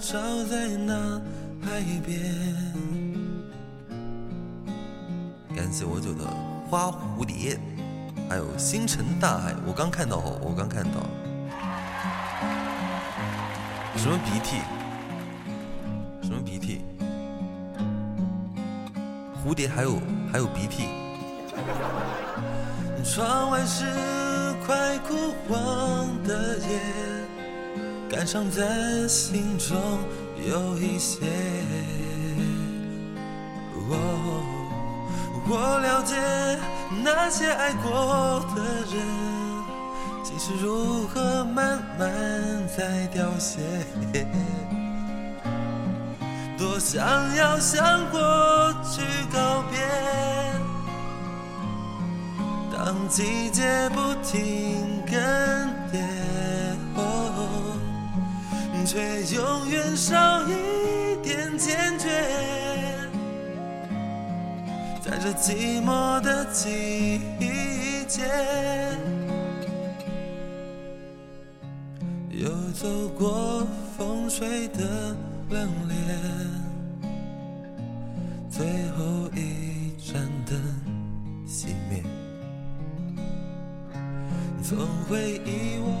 [0.00, 1.20] 照在那
[1.60, 2.45] 海边。
[5.76, 6.24] 感谢我九的
[6.70, 7.60] 花蝴蝶，
[8.30, 11.02] 还有星辰大海，我刚看到哦，我刚看到。
[13.94, 14.56] 什么鼻涕？
[16.22, 16.80] 什么鼻涕？
[19.44, 20.00] 蝴蝶还有
[20.32, 20.88] 还有鼻涕？
[23.04, 23.84] 窗外是
[24.64, 26.80] 快枯黄的叶，
[28.08, 29.76] 感伤在心中
[30.42, 31.26] 有一些。
[35.48, 36.16] 我了解
[37.04, 38.62] 那些爱过的
[38.92, 38.94] 人，
[40.24, 43.60] 心是如何慢慢在凋谢。
[46.58, 46.98] 多想
[47.36, 48.18] 要向过
[48.82, 49.02] 去
[49.32, 49.78] 告别。
[52.76, 55.16] 当季节不停更
[55.92, 55.94] 迭，
[56.96, 57.78] 哦，
[58.84, 62.85] 却永远少一点坚决。
[65.08, 67.20] 在这寂寞的季
[68.08, 68.24] 节，
[72.30, 73.64] 又走过
[73.96, 75.16] 风吹的
[75.50, 75.92] 冷冽，
[78.50, 78.66] 最
[78.98, 80.60] 后一盏灯
[81.46, 82.02] 熄灭。
[84.60, 84.76] 总
[85.08, 85.94] 会遗忘。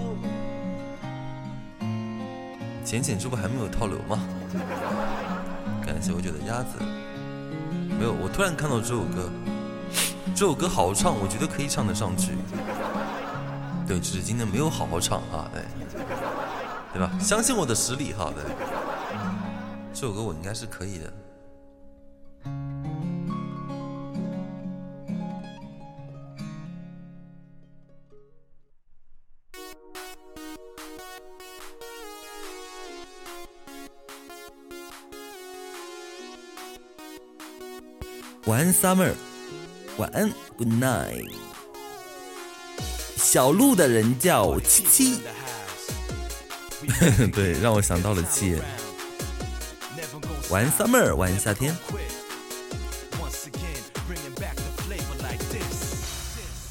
[2.84, 4.18] 浅浅这不还没有套流吗？
[5.80, 7.05] 感谢我九的鸭子。
[7.98, 9.30] 没有，我突然看到这首歌，
[10.34, 12.32] 这首歌好唱，我觉得可以唱得上去。
[13.86, 15.62] 对，只是今天没有好好唱啊，对，
[16.92, 17.10] 对吧？
[17.18, 18.44] 相信我的实力哈，对。
[19.94, 21.12] 这首歌我应该是可以的。
[38.56, 39.12] 晚安，Summer。
[39.98, 41.30] 晚安，Good night。
[43.18, 45.20] 小鹿的人叫七七，
[47.34, 48.56] 对，让我想到了七。
[50.48, 51.14] 晚安，Summer。
[51.14, 51.76] 晚安，夏天。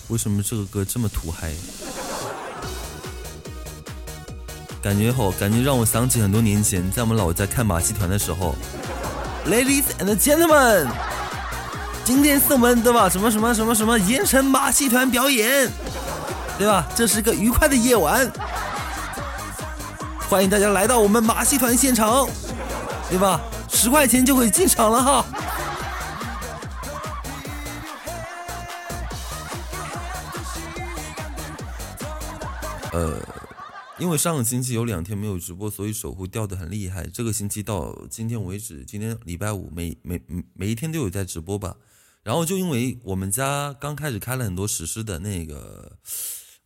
[0.08, 1.54] 为什么这个歌这么土嗨？
[4.82, 8.56] 感觉好，感觉让我想起很多年前在我们老家看马戏团的时候。
[9.46, 11.15] Ladies and gentlemen。
[12.06, 13.10] 今天是我们对吧？
[13.10, 15.68] 什么什么什么什么盐城马戏团表演，
[16.56, 16.88] 对吧？
[16.96, 18.32] 这是个愉快的夜晚，
[20.30, 22.30] 欢迎大家来到我们马戏团现场，
[23.10, 23.42] 对吧？
[23.68, 25.26] 十块钱就可以进场了哈。
[32.94, 33.20] 呃，
[33.98, 37.08] 因为上个星期有两天没有直播，所以守护掉的很厉害。
[37.08, 40.22] 这个星期到今天为止，今天礼拜五，每每
[40.54, 41.76] 每一天都有在直播吧。
[42.26, 45.96] 然后就因为我们家刚开始开了很多史诗的那个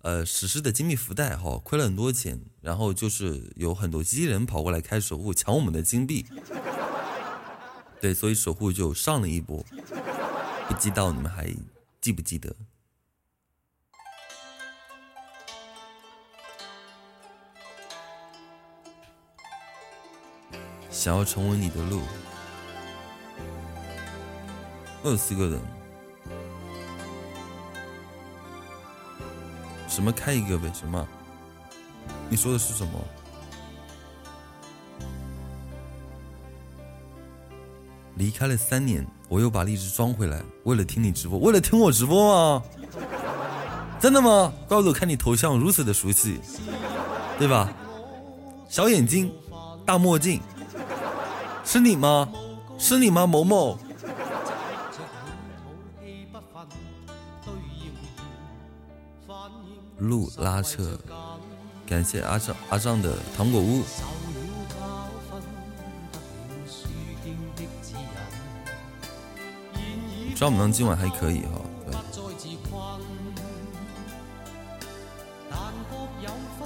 [0.04, 6.26] 呃史诗的金币福袋哈亏了很多钱然后就是有很多机器人跑过来开守护抢我们的金币。
[8.00, 9.62] 对所以守护就上了一波。
[10.70, 11.54] 不知道你们还
[12.00, 12.56] 记不记得？
[20.90, 22.02] 想要成为你的路
[25.04, 25.60] 二十个人，
[29.88, 30.70] 什么开一个呗？
[30.74, 31.08] 什么？
[32.30, 33.00] 你说的是什么？
[38.16, 42.64] 离开了三年，我又把荔枝装回来，为了听你直播，为了听我直播吗？
[44.02, 44.52] 真的吗？
[44.68, 46.42] 怪不得看你头像如此的熟悉，
[47.38, 47.72] 对吧？
[48.68, 49.34] 小眼睛，
[49.86, 50.42] 大墨镜，
[51.64, 52.30] 是你吗？
[52.78, 53.26] 是你吗？
[53.26, 53.78] 某某。
[60.00, 60.98] 路拉车，
[61.86, 63.84] 感谢阿丈阿丈的糖果屋。
[70.36, 71.50] 赵猛今晚还可以哈，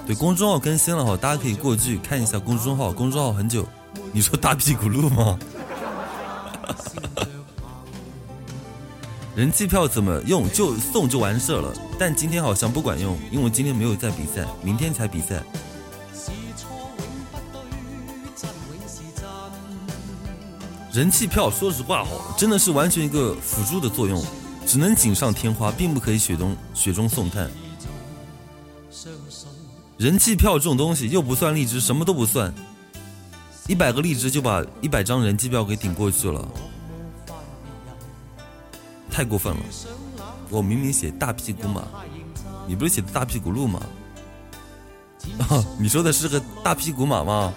[0.05, 2.93] 对，公众号更新了哈，大家可以过去看一下公众号。
[2.93, 3.67] 公众号很久，
[4.11, 5.39] 你说大屁股路吗？
[9.35, 10.47] 人气票怎么用？
[10.51, 11.73] 就送就完事了。
[11.97, 15.43] 但今天好像不管用，因为今天没有在比赛，明天才比赛。
[20.91, 24.23] 人气票，说实话哈，真的是完全一个辅助的作用，
[24.67, 27.49] 只能锦上添花，并不可以雪中雪中送炭。
[29.97, 32.53] 人气票这种东西又不算荔枝，什么都不算，
[33.67, 36.47] 一百个荔枝就把一百张人气票给顶过去了，
[39.13, 39.63] 太过分了。
[40.49, 41.83] 我明明写大屁股马，
[42.67, 43.79] 你不是写的大屁股鹿吗？
[45.79, 47.53] 你说的是个大屁股马吗？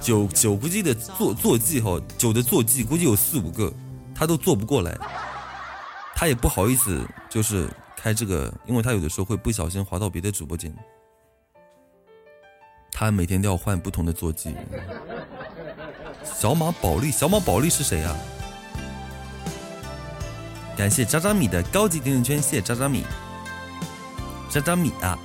[0.00, 3.70] 九九估计的坐坐骑哈，九的坐骑估计有四五个，
[4.14, 4.98] 他都坐不过来，
[6.14, 10.74] 他也不好意思就是开这个，因为他有的时候会不小心滑到别的直播间，
[12.90, 14.54] 他每天都要换不同的坐骑。
[16.24, 18.16] 小马宝莉，小马宝莉是谁啊？
[20.76, 23.04] 感谢渣渣米的高级点点圈，谢谢渣渣米，
[24.48, 25.18] 渣渣米啊。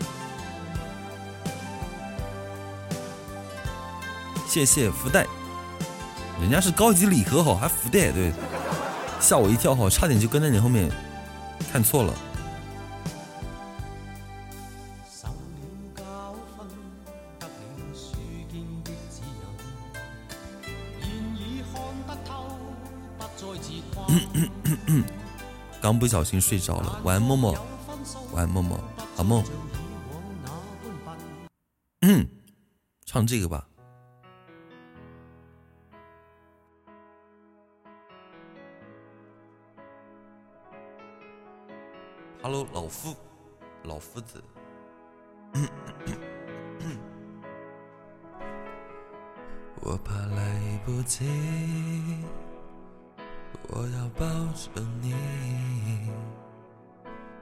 [4.48, 5.26] 谢谢福袋，
[6.42, 8.34] 人家是高级礼盒好，还福袋，对，
[9.20, 10.90] 吓我一跳哈，差点就跟在你后面，
[11.72, 12.14] 看错了。
[25.86, 27.54] 刚不小心睡着了，晚安默默，
[28.34, 28.76] 晚安默默，
[29.16, 29.44] 好梦。
[33.06, 33.68] 唱这个吧。
[42.42, 43.16] Hello，老夫，
[43.84, 44.44] 老夫子。
[49.82, 51.28] 我怕来不及，
[53.70, 54.70] 我要抱着
[55.02, 55.14] 你，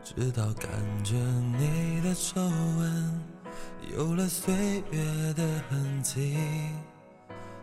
[0.04, 0.70] 直到感
[1.04, 3.22] 觉你的皱纹
[3.96, 4.54] 有了岁
[4.92, 6.38] 月的痕迹，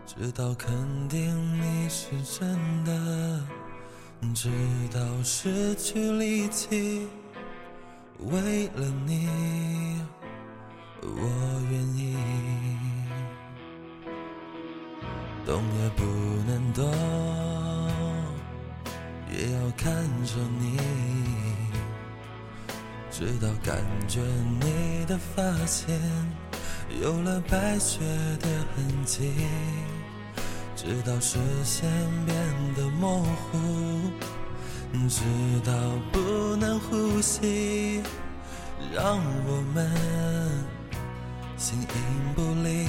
[0.06, 1.18] 直到肯定
[1.60, 3.40] 你是真的，
[4.34, 4.50] 直
[4.92, 7.08] 到失去力气。
[8.18, 10.00] 为了你，
[11.00, 11.08] 我
[11.70, 12.14] 愿意，
[15.46, 16.04] 动也不
[16.46, 16.84] 能动，
[19.32, 19.93] 也要看
[20.24, 20.77] 着你，
[23.11, 23.77] 直到感
[24.09, 24.20] 觉
[24.61, 26.01] 你的发线
[27.01, 28.01] 有了白雪
[28.40, 29.32] 的痕迹，
[30.74, 31.89] 直到视线
[32.27, 32.36] 变
[32.74, 33.59] 得模糊。
[35.09, 35.23] 直
[35.65, 35.73] 到
[36.11, 38.02] 不能呼吸，
[38.93, 39.89] 让我们
[41.57, 41.86] 形影
[42.35, 42.89] 不离。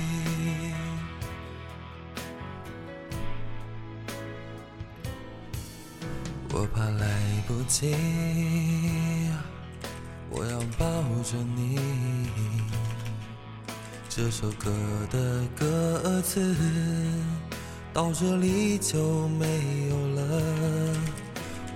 [6.53, 7.07] 我怕来
[7.47, 7.95] 不及，
[10.29, 10.85] 我要抱
[11.23, 11.79] 着你。
[14.09, 14.69] 这首歌
[15.09, 16.53] 的歌词
[17.93, 20.21] 到这里就没有了，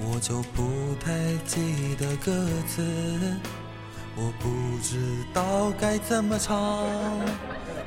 [0.01, 1.13] 我就不太
[1.45, 2.83] 记得歌词。
[4.17, 6.85] 我不知道该怎么唱，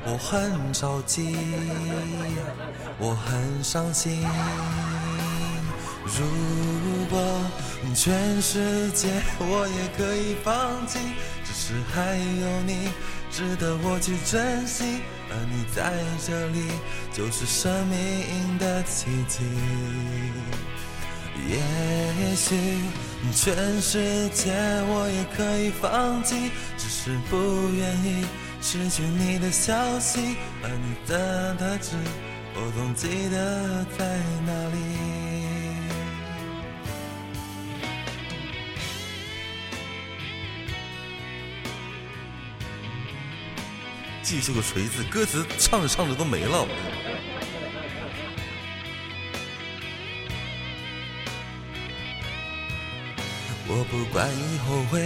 [0.05, 1.35] 我很着急，
[2.97, 4.27] 我很伤心。
[6.17, 7.21] 如果
[7.93, 9.07] 全世界
[9.39, 10.99] 我也可以放弃，
[11.45, 12.89] 只是还有你
[13.31, 15.93] 值得我去珍惜，而你在
[16.25, 16.71] 这里
[17.13, 19.43] 就是生命的奇迹。
[21.47, 22.55] 也许
[23.33, 24.51] 全世界
[24.87, 27.37] 我也可以放弃，只是不
[27.69, 28.25] 愿意
[28.61, 31.95] 失去你的消息，而你的特质
[32.55, 34.05] 我总记得在
[34.45, 35.18] 哪里。
[44.29, 46.63] 继续个锤子，歌词唱着唱着都没了。
[53.67, 55.01] 我不管以后会，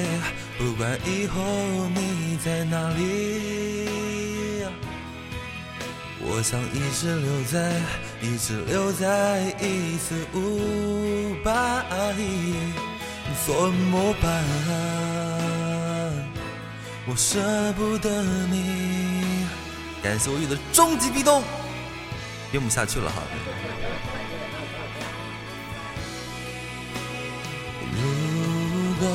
[0.57, 1.41] 不管以后
[1.95, 4.65] 你在哪里，
[6.19, 7.79] 我想一直留在，
[8.21, 11.81] 一直留在一四五八
[12.17, 12.53] 一，
[13.45, 14.43] 怎么办？
[17.05, 17.39] 我舍
[17.77, 18.21] 不得
[18.51, 19.02] 你。
[20.03, 21.41] 感谢我雨的终极壁咚，
[22.51, 23.23] 编不下去了哈。
[27.95, 28.01] 如
[28.99, 29.07] 果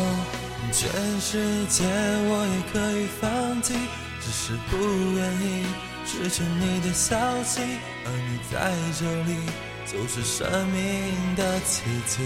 [0.72, 0.88] 全
[1.20, 3.74] 世界我也可以放弃，
[4.18, 5.66] 只是不愿意
[6.06, 7.60] 失去你的消息，
[8.06, 9.36] 而你在这里
[9.84, 12.22] 就是生命的奇迹。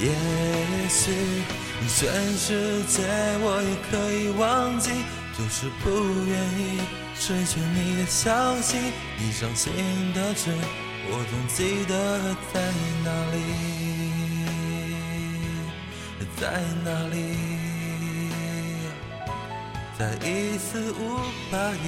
[0.00, 0.10] 也
[0.88, 1.44] 许
[1.86, 3.04] 全世界
[3.40, 4.90] 我也可以忘记，
[5.36, 5.90] 就是不
[6.24, 6.80] 愿意
[7.14, 8.78] 失去你的消息。
[9.18, 9.72] 你伤心
[10.14, 10.50] 的痣，
[11.08, 12.54] 我总记得在
[13.04, 13.36] 哪里。
[16.38, 16.42] 在
[16.84, 17.16] 哪里？
[19.98, 20.94] 在一四五
[21.50, 21.86] 八一，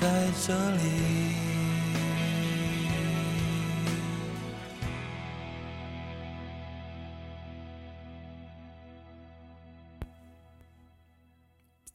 [0.46, 1.51] 这里。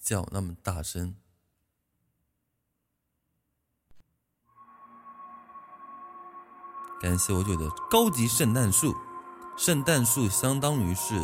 [0.07, 1.13] 叫那么大声！
[7.01, 8.95] 感谢我九的高级圣诞树。
[9.57, 11.19] 圣诞树相当于是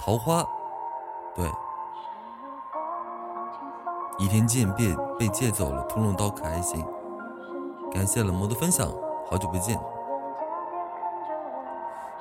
[0.00, 0.44] 桃花，
[1.36, 1.48] 对。
[4.18, 6.84] 倚天剑被被借走了，屠龙刀可还行？
[7.92, 8.90] 感谢冷漠的分享，
[9.30, 9.78] 好久不见。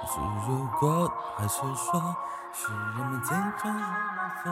[0.06, 2.16] 是如果还是说，
[2.54, 3.64] 是人们坚持
[4.46, 4.52] 走。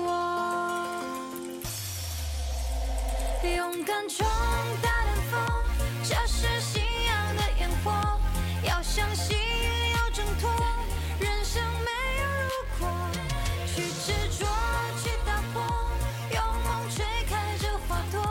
[3.49, 4.23] 勇敢冲
[4.83, 5.41] 大凉风，
[6.03, 7.91] 这是信仰的烟火。
[8.63, 9.35] 要相信，
[9.95, 10.51] 要挣脱，
[11.19, 11.89] 人生没
[12.21, 12.87] 有如果，
[13.65, 14.45] 去执着，
[15.03, 15.63] 去打破，
[16.31, 18.21] 用梦吹开这花朵。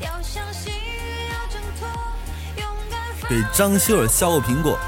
[0.00, 0.72] 要相信，
[1.28, 1.86] 要挣脱，
[2.56, 3.28] 勇敢。
[3.28, 4.78] 给张秀儿削个苹果。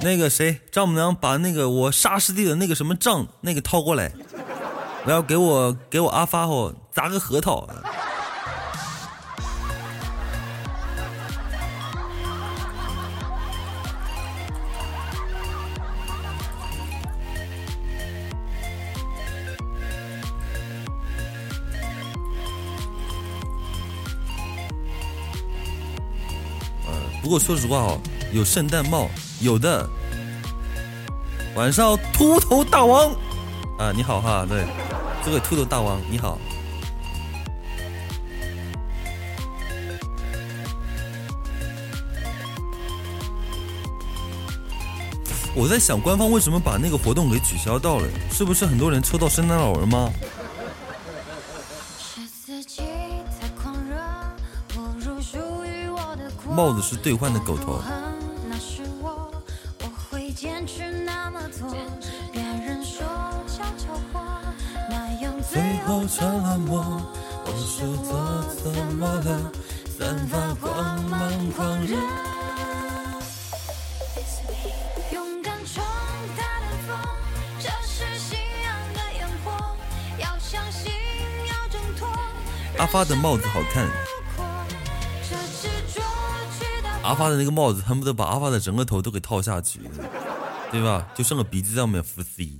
[0.00, 4.10] 那个谁，丈母娘把那个我沙师弟的那个什么账那个掏过来，
[5.04, 7.68] 我要给我给我阿发哦砸个核桃。
[27.22, 28.00] 不过说实话哦，
[28.32, 29.08] 有圣诞帽，
[29.40, 29.88] 有的。
[31.54, 33.12] 晚上秃头大王，
[33.78, 34.66] 啊，你好哈，对，
[35.24, 36.38] 这位秃头大王你好。
[45.54, 48.08] 我在想，官方为什么把那个活动给取消掉了？
[48.30, 50.10] 是不是很多人抽到圣诞老人吗？
[56.48, 57.80] 帽子是兑换的狗头。
[82.90, 83.88] 发的帽子好看。
[87.04, 89.80] 阿发的那个帽子恨不得把阿发的整个头都给套下去，
[90.72, 91.06] 对吧？
[91.14, 92.58] 就剩个鼻子在上面扶 C。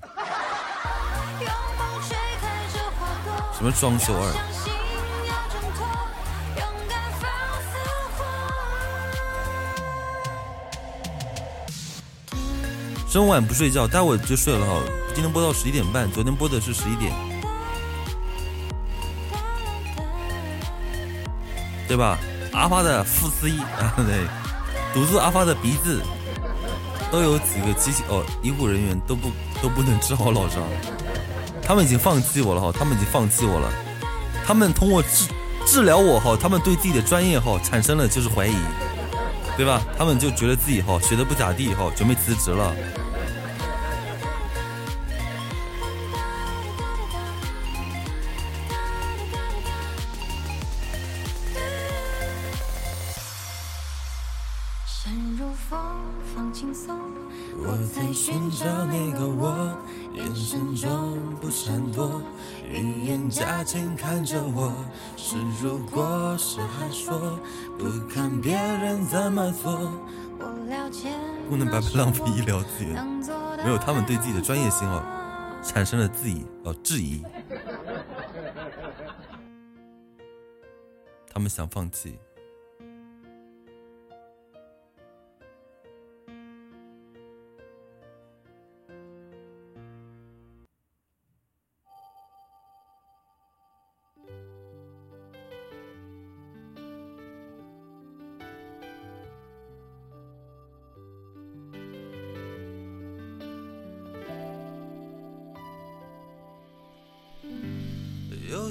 [3.57, 4.32] 什么装修二？
[13.11, 14.81] 整晚不睡觉，待会就睡了哈。
[15.12, 17.12] 今天播到十一点半，昨天播的是十一点，
[21.91, 22.17] 对吧？
[22.53, 24.25] 阿发的腹 C 啊， 对，
[24.95, 26.01] 堵住阿发的鼻子，
[27.11, 29.29] 都有几个机器哦，医护人员都不
[29.61, 30.62] 都不能治好老张。
[31.61, 33.69] 他们已经放弃我了哈，他们已经放弃我了，
[34.47, 35.27] 他们通过治
[35.67, 38.55] 治疗我哈，他们对自己的专业哈产生了就是怀疑，
[39.57, 39.83] 对吧？
[39.99, 42.73] 他们就觉得自己哈学的不咋地哈，准备辞职了。
[71.95, 73.05] 浪费医疗资源，
[73.65, 75.03] 没有他们对自己的专业性哦，
[75.62, 77.23] 产生了质疑哦质疑，
[81.33, 82.19] 他们想放弃。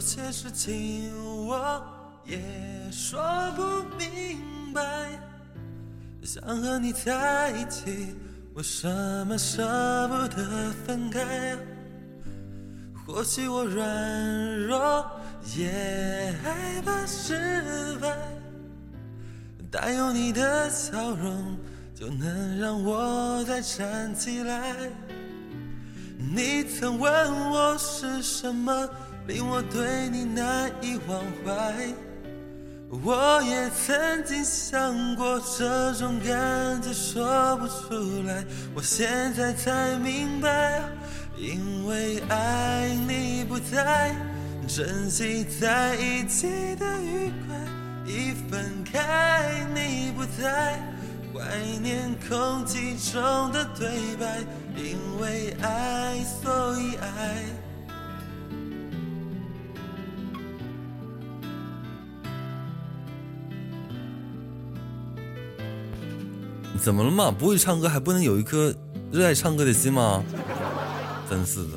[0.10, 1.11] 些事情
[1.45, 1.80] 我
[2.26, 2.41] 也
[2.91, 3.22] 说
[3.56, 3.61] 不
[3.95, 4.81] 明白，
[6.23, 8.15] 想和你在一起，
[8.56, 8.88] 为什
[9.27, 9.61] 么舍
[10.07, 11.56] 不得分开？
[13.06, 15.06] 或许我软弱，
[15.56, 18.18] 也害怕失败，
[19.69, 21.56] 但有你的笑容，
[21.94, 24.76] 就能让我再站起来。
[26.18, 28.90] 你曾问我是什么？
[29.30, 31.76] 令我对你难以忘怀，
[32.90, 38.44] 我也曾经想过这种感觉说不出来，
[38.74, 40.82] 我现在才明白，
[41.38, 44.16] 因为爱你不在，
[44.68, 46.48] 珍惜在一起
[46.78, 47.56] 的愉快，
[48.08, 50.80] 一分开你不在，
[51.32, 53.88] 怀念空气中的对
[54.20, 54.40] 白，
[54.76, 57.44] 因为爱所以爱。
[66.80, 67.30] 怎么了嘛？
[67.30, 68.74] 不会唱歌还不能有一颗
[69.12, 70.24] 热爱唱歌的心吗？
[71.30, 71.74] 真是的，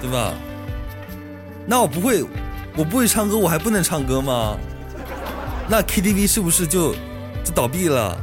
[0.00, 0.32] 对吧？
[1.66, 2.24] 那我不会，
[2.76, 4.56] 我不会唱歌，我还不能唱歌吗？
[5.68, 6.92] 那 KTV 是不是就
[7.42, 8.16] 就倒闭了？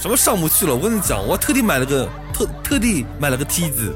[0.00, 0.74] 什么上不去了？
[0.74, 3.94] 我跟你讲，我特地买了个特特地买了个梯子，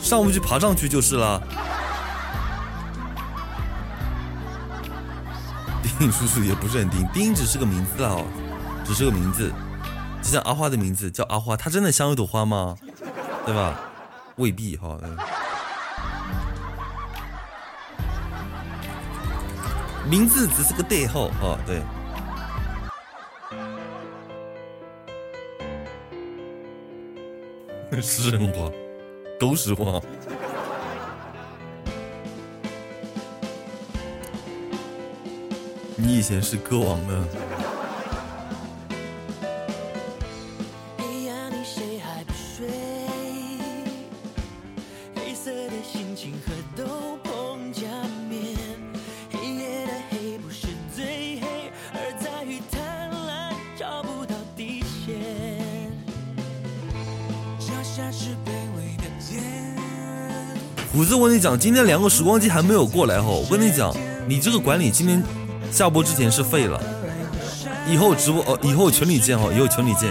[0.00, 1.42] 上不去爬上去就是了。
[5.98, 8.16] 丁叔叔也不是很丁，丁只是个名字啊，
[8.84, 9.50] 只是个名字，
[10.22, 12.76] 就像阿花的名字叫阿花，她真的像一朵花吗？
[13.46, 13.80] 对吧？
[14.36, 14.98] 未必哈。
[20.08, 21.82] 名字只是个代号啊，对。
[28.02, 28.70] 实话，
[29.40, 30.00] 都是话。
[35.98, 37.26] 你以前是歌王呢。
[60.92, 63.28] 虎子，我跟你讲，今天两个时光机还没有过来哈。
[63.28, 63.94] 我跟你讲，
[64.28, 65.45] 你这个管理今天。
[65.76, 66.80] 下播之前是废了，
[67.86, 70.10] 以后直播哦，以后群里见哈，以后群里见。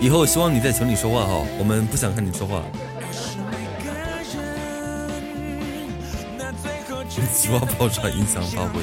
[0.00, 2.60] 以后希望你在群里说话哈，我们不想看你说话。
[7.32, 8.80] 鸡巴爆炸影响发挥。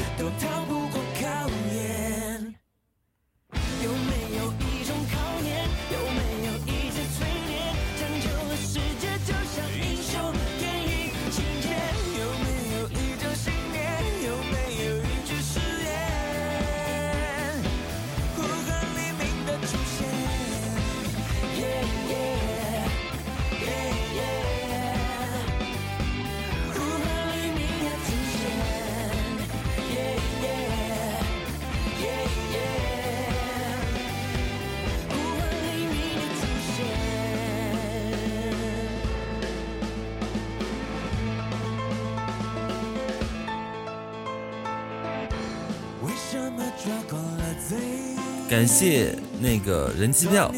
[48.50, 50.52] 感谢那个人气票，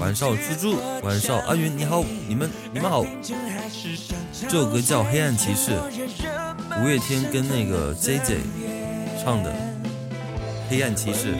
[0.00, 3.04] 晚上猪猪，晚上阿云你好，你们你们好。
[4.48, 5.72] 这首歌叫《黑暗骑士》，
[6.82, 8.38] 五月天跟那个 J J
[9.22, 9.50] 唱的
[10.68, 11.34] 《黑暗骑士》。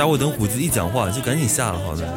[0.00, 2.08] 待会等虎子一讲话就赶紧下了，好的。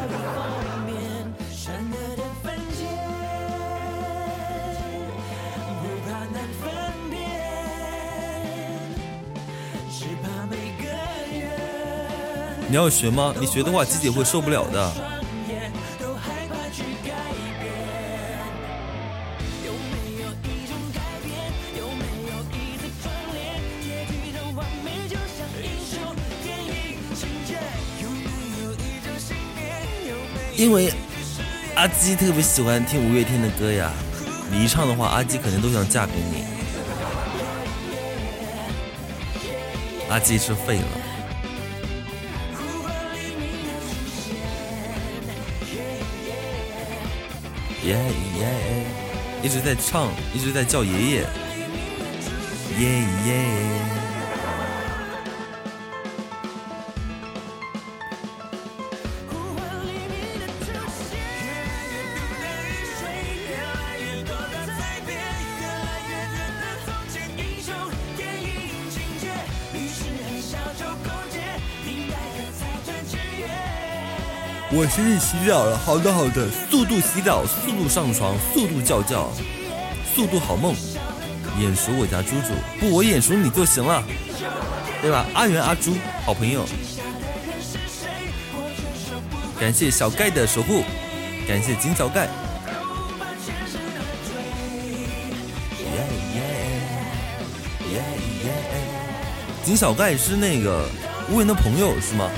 [12.66, 13.34] 你要学吗？
[13.38, 15.13] 你学的话，鸡姐会受不了的。
[30.64, 30.90] 因为
[31.76, 33.92] 阿基特别喜欢听五月天的歌呀，
[34.50, 36.42] 你一唱的话，阿基肯定都想嫁给你。
[40.08, 40.86] 阿基是废了。
[47.84, 47.98] 耶
[48.38, 48.48] 耶，
[49.42, 51.26] 一直在唱，一直在叫爷爷。
[52.78, 52.88] 耶
[53.26, 54.03] 耶。
[74.76, 75.78] 我先去洗澡了。
[75.78, 79.30] 好的，好的，速度洗澡，速度上床，速度叫叫，
[80.12, 80.74] 速度好梦。
[81.60, 84.02] 眼熟我家猪猪，不，我眼熟你就行了，
[85.00, 85.24] 对吧？
[85.32, 85.94] 阿元阿猪，
[86.26, 86.66] 好朋友。
[89.60, 90.82] 感谢小盖的守护，
[91.46, 92.28] 感谢金小盖。
[99.62, 100.84] 金小盖是那个
[101.30, 102.28] 乌云的朋友是吗？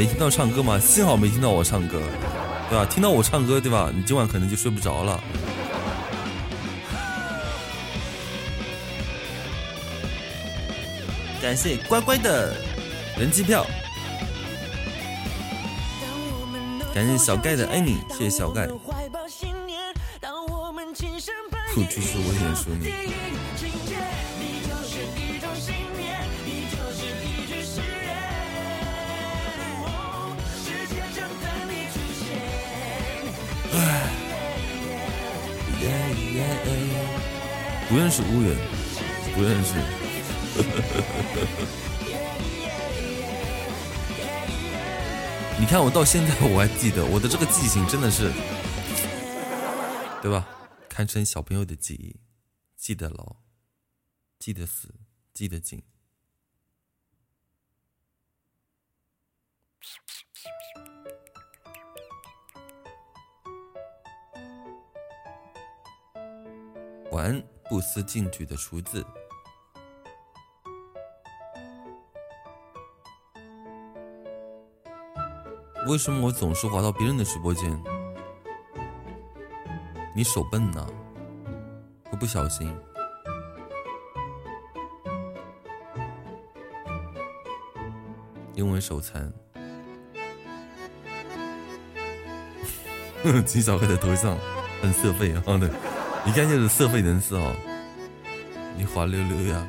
[0.00, 0.78] 没听到唱歌吗？
[0.78, 2.00] 幸好没听到我唱歌，
[2.70, 2.86] 对吧？
[2.86, 3.92] 听到我唱歌，对吧？
[3.94, 5.22] 你今晚可能就睡不着了。
[11.42, 12.56] 感谢乖乖的
[13.18, 13.66] 人机票，
[16.94, 18.66] 感谢小盖的爱你，谢谢小盖。
[18.66, 18.78] 不
[21.82, 22.90] 支持我也说你。
[37.90, 38.56] 不认识乌人，
[39.34, 39.74] 不认识。
[45.58, 48.30] 你看我到现在我还记得，我的这个记性真的是，
[50.22, 50.46] 对吧？
[50.88, 52.14] 堪称小朋友的记忆，
[52.76, 53.38] 记得牢，
[54.38, 54.94] 记得死，
[55.34, 55.82] 记得紧。
[67.10, 69.04] 玩不思进取的厨子，
[75.88, 77.82] 为什么我总是滑到别人的直播间？
[80.14, 80.86] 你手笨呢？
[82.04, 82.72] 会不小心？
[88.54, 89.32] 因为手残。
[93.44, 94.36] 金小黑的头像
[94.80, 95.68] 很色废，好的。
[96.24, 97.54] 你看就是社会人士哦！
[98.76, 99.66] 你滑溜溜呀，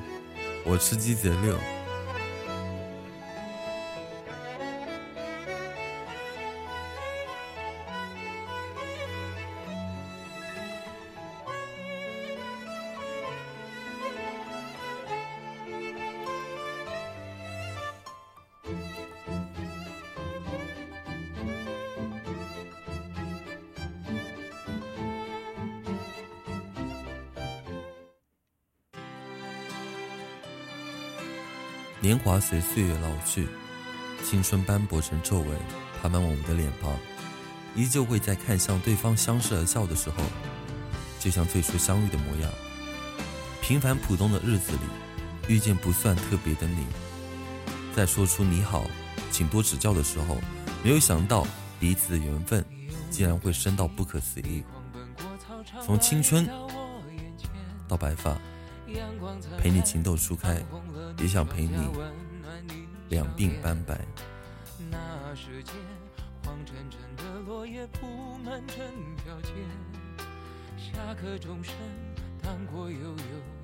[0.63, 1.55] 我吃鸡贼溜。
[32.41, 33.47] 随岁月老去，
[34.23, 35.49] 青春斑驳成皱纹，
[36.01, 36.91] 爬满我们的脸庞，
[37.75, 40.23] 依旧会在看向对方相视而笑的时候，
[41.19, 42.51] 就像最初相遇的模样。
[43.61, 44.79] 平凡普通的日子里，
[45.47, 46.85] 遇见不算特别的你，
[47.95, 48.85] 在说出你好，
[49.31, 50.37] 请多指教的时候，
[50.83, 51.45] 没有想到
[51.79, 52.65] 彼此的缘分
[53.11, 54.63] 竟然会深到不可思议。
[55.85, 56.49] 从青春
[57.87, 58.35] 到白发，
[59.57, 60.61] 陪你情窦初开，
[61.19, 61.77] 也想陪你
[63.11, 63.99] 两鬓斑白。
[64.89, 65.75] 那时间，
[66.45, 68.07] 黄澄澄的落叶铺
[68.37, 68.77] 满整
[69.17, 69.51] 条街，
[70.77, 71.73] 下课钟声
[72.41, 73.15] 荡过悠悠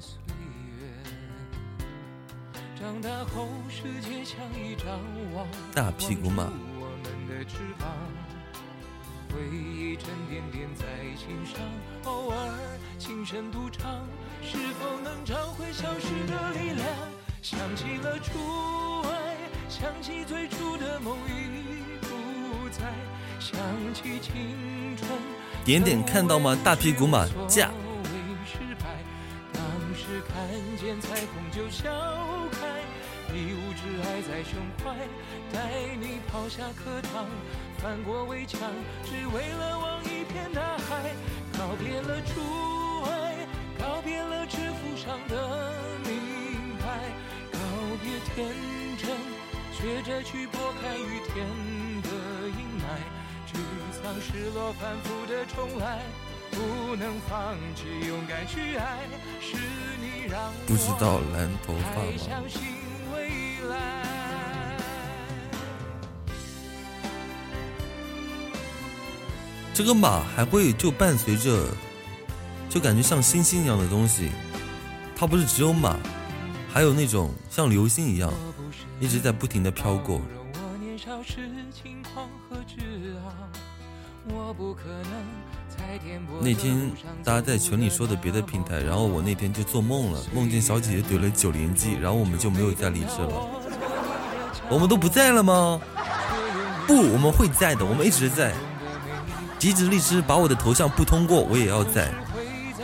[0.01, 0.19] 岁
[0.81, 0.91] 月。
[2.77, 4.99] 长大后，世界像一张
[5.33, 7.87] 网，大屁股马网住我们的翅膀。
[9.29, 11.57] 回忆沉甸甸在心上，
[12.03, 12.37] 偶尔
[12.99, 14.05] 轻声独唱，
[14.41, 16.85] 是否能找回消失的力量？
[17.41, 18.37] 想起了初，
[19.79, 22.81] 想起最初的梦已不在，
[23.39, 23.59] 想
[23.93, 25.07] 起青春。
[25.63, 26.57] 点点看到吗？
[26.63, 27.69] 大屁股马驾。
[29.53, 29.61] 当
[29.93, 30.35] 时看
[30.77, 31.91] 见彩虹就笑
[32.53, 32.81] 开，
[33.35, 34.97] 一无挚爱在胸怀，
[35.53, 35.69] 带
[36.01, 37.27] 你跑下课堂，
[37.77, 38.59] 翻过围墙，
[39.05, 41.13] 只为了望一片大海。
[41.53, 42.41] 告别了初
[43.11, 43.45] 爱，
[43.77, 45.71] 告别了制服上的
[46.03, 47.11] 名牌，
[47.51, 47.59] 告
[48.01, 48.55] 别天，
[49.77, 51.45] 学着去拨开雨天
[52.01, 52.09] 的
[52.49, 52.81] 阴霾，
[53.45, 53.59] 沮
[54.01, 55.99] 丧、失落、反复的重来。
[56.49, 58.97] 不能放弃，勇敢去爱，
[59.39, 59.55] 是
[60.01, 62.07] 你让我不知道蓝头发吗？
[62.09, 62.59] 还相信
[63.13, 63.75] 未来。
[69.75, 71.67] 这个马还会就伴随着，
[72.67, 74.31] 就感觉像星星一样的东西。
[75.15, 75.95] 它不是只有马，
[76.73, 78.33] 还有那种像流星一样，
[78.99, 80.21] 一直在不停的飘过。
[86.41, 86.91] 那天
[87.23, 93.47] 大家在群里说的别的平台，然后我那天就做梦了，梦见小姐姐怼了九连击，然后我们就没有再理智了。
[94.69, 95.79] 我们都不在了吗？
[96.85, 98.53] 不，我们会在的，我们一直在。
[99.59, 102.11] 即使荔枝把我的头像不通过，我也要在，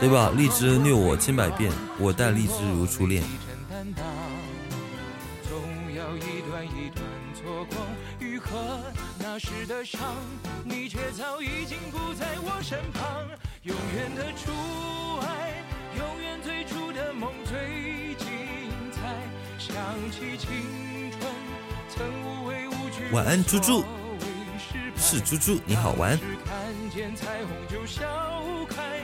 [0.00, 0.32] 对吧？
[0.34, 3.22] 荔枝虐我千百遍，我待荔枝如初恋。
[9.34, 10.14] 那时的伤，
[10.62, 13.26] 你却早已经不在我身旁。
[13.64, 14.52] 永远的初
[15.26, 15.60] 爱，
[15.98, 18.28] 永远最初的梦最精
[18.92, 19.00] 彩。
[19.58, 19.74] 想
[20.12, 21.20] 起青春，
[21.88, 23.10] 曾无畏无惧。
[23.10, 23.82] 晚安猪猪
[24.96, 26.16] 是猪猪，你好玩。
[26.16, 26.54] 是看
[26.94, 28.06] 见彩虹就笑
[28.68, 29.00] 开，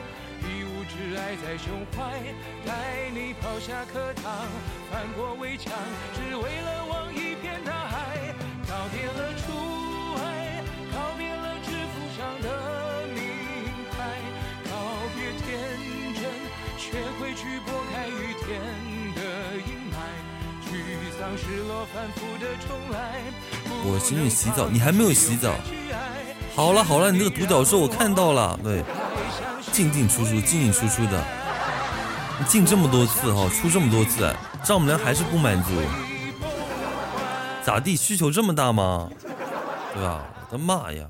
[0.47, 2.23] 一无挚爱在胸怀，
[2.65, 4.47] 带你跑下课堂，
[4.93, 5.73] 翻过围墙，
[6.15, 6.80] 只为了
[23.83, 25.55] 我请你洗澡，你还没有洗澡。
[26.55, 28.83] 好了好了，你这个独角兽我看到了，对，
[29.73, 31.25] 进进出出，进进出出的，
[32.39, 35.71] 你进这么多次哈，出这么多次，丈母娘还是不满足，
[37.65, 37.97] 咋地？
[37.97, 39.09] 需求这么大吗？
[39.95, 40.23] 对吧？
[40.51, 41.05] 我的妈呀！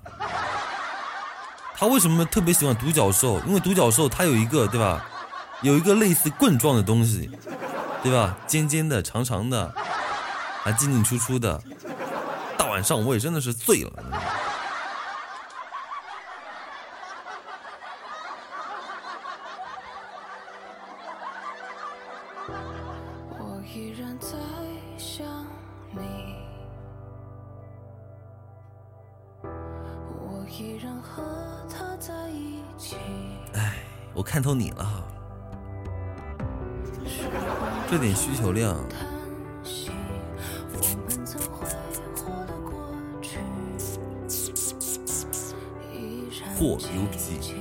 [1.77, 3.41] 他为什么特别喜欢独角兽？
[3.47, 5.05] 因为独角兽它有一个对吧，
[5.63, 7.31] 有一个类似棍状的东西，
[8.03, 8.37] 对吧？
[8.47, 9.75] 尖尖的、长长的，
[10.62, 11.62] 还进进出出的。
[12.57, 13.93] 大晚上我也真的是醉了。
[23.39, 24.37] 我依然在
[24.99, 25.27] 想
[25.93, 26.01] 你，
[29.43, 31.23] 我依然和
[31.69, 32.97] 他在一起。
[34.12, 35.03] 我看透你了，
[37.91, 38.77] 这点需求量，
[46.61, 47.57] 依然嚯牛逼激情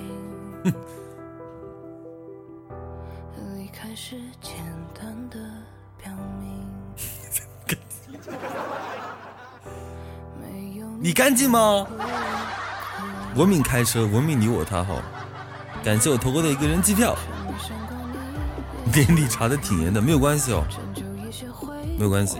[3.57, 4.55] 离开是简
[4.93, 5.39] 单的
[5.97, 6.11] 表
[6.41, 6.67] 明，
[10.99, 11.87] 你干净吗？
[13.35, 15.01] 文明开车，文明你我他好。
[15.81, 17.15] 感谢我投哥的一个人机票，
[18.93, 20.61] 年底查的挺严的，没有关系哦，
[21.97, 22.37] 没有关系。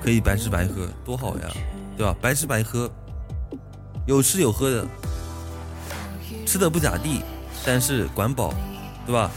[0.00, 1.48] 可以白吃白喝，多好呀，
[1.96, 2.14] 对吧？
[2.20, 2.88] 白吃白喝，
[4.10, 4.84] 有吃有喝的，
[6.44, 7.22] 吃的不咋地，
[7.64, 8.52] 但是管饱，
[9.06, 9.30] 对吧？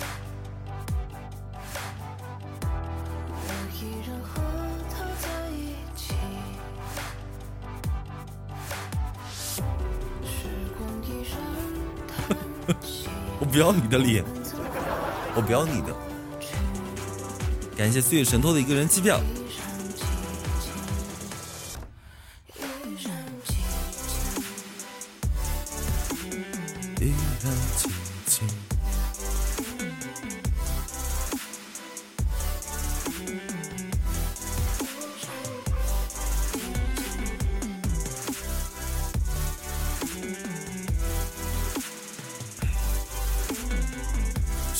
[13.39, 14.25] 我，不要你的脸，
[15.35, 15.93] 我不要你的。
[17.77, 19.19] 感谢岁月神偷的一个人机票，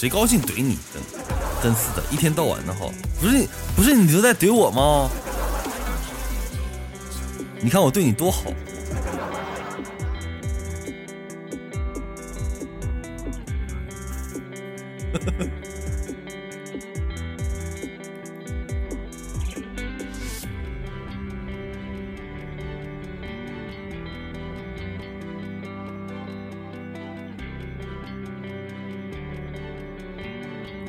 [0.04, 1.02] 谁高兴怼你，真
[1.64, 5.10] 真是的，一天到晚的哈，不是不是你都在怼我吗？
[7.62, 8.52] 你看我对你多好。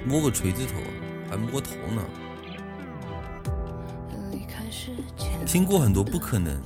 [0.07, 0.75] 摸个锤子头，
[1.31, 2.03] 还摸头呢。
[5.47, 6.61] 听过很多不可能，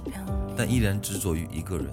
[0.57, 1.87] 但依然执着于一个人。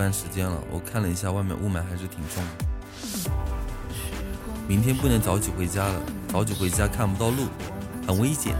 [0.00, 2.64] 班时间了，我看了一下外面雾霾还是挺重的。
[4.66, 7.46] 明天不能早起回家了，早起回家看不到路，
[8.06, 8.56] 很危险。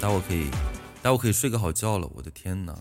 [0.00, 0.50] 待会可以，
[1.00, 2.10] 待会可以睡个好觉了。
[2.16, 2.76] 我的天哪，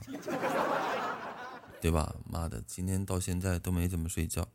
[1.80, 2.16] 对吧？
[2.28, 4.48] 妈的，今天到现在都没怎么睡觉。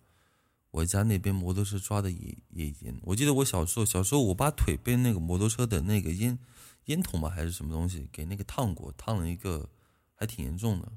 [0.72, 6.36] 我家那边摩托车抓的也也严，我记得我小时候，小时候我爸腿被那个摩托车的那个烟
[6.86, 9.68] 烟筒吧还是什么东西给那个烫过，烫了一个
[10.16, 10.90] 还挺严重的。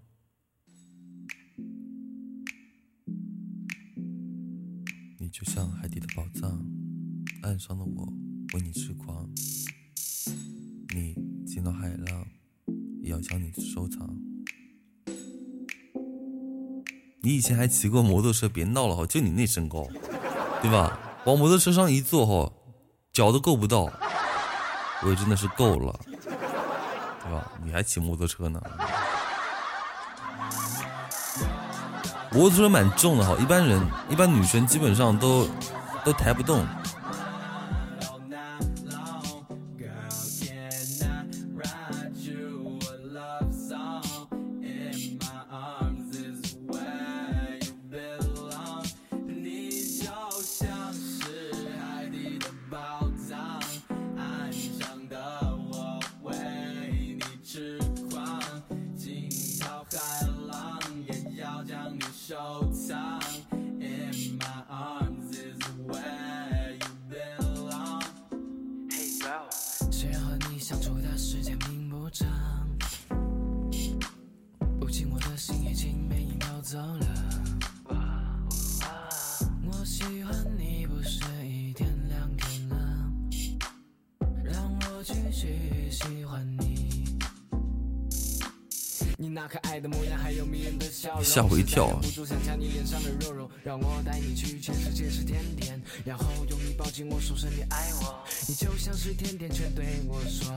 [5.37, 6.65] 就像海底的宝藏，
[7.41, 8.07] 岸上的我
[8.53, 9.29] 为你痴狂。
[10.93, 11.13] 你
[11.45, 12.25] 惊到海浪，
[13.01, 14.17] 也要将你收藏。
[17.21, 19.85] 你以前还骑过摩托车，别闹了哈，就你那身高，
[20.61, 20.97] 对吧？
[21.25, 22.53] 往摩托车上一坐哈，
[23.11, 23.91] 脚都够不到，
[25.03, 27.51] 我也真的是够了，对吧？
[27.61, 28.63] 你还骑摩托车呢？
[32.35, 35.47] 摩托车蛮重的哈，一般人一般女生基本上都
[36.03, 36.67] 都抬不动。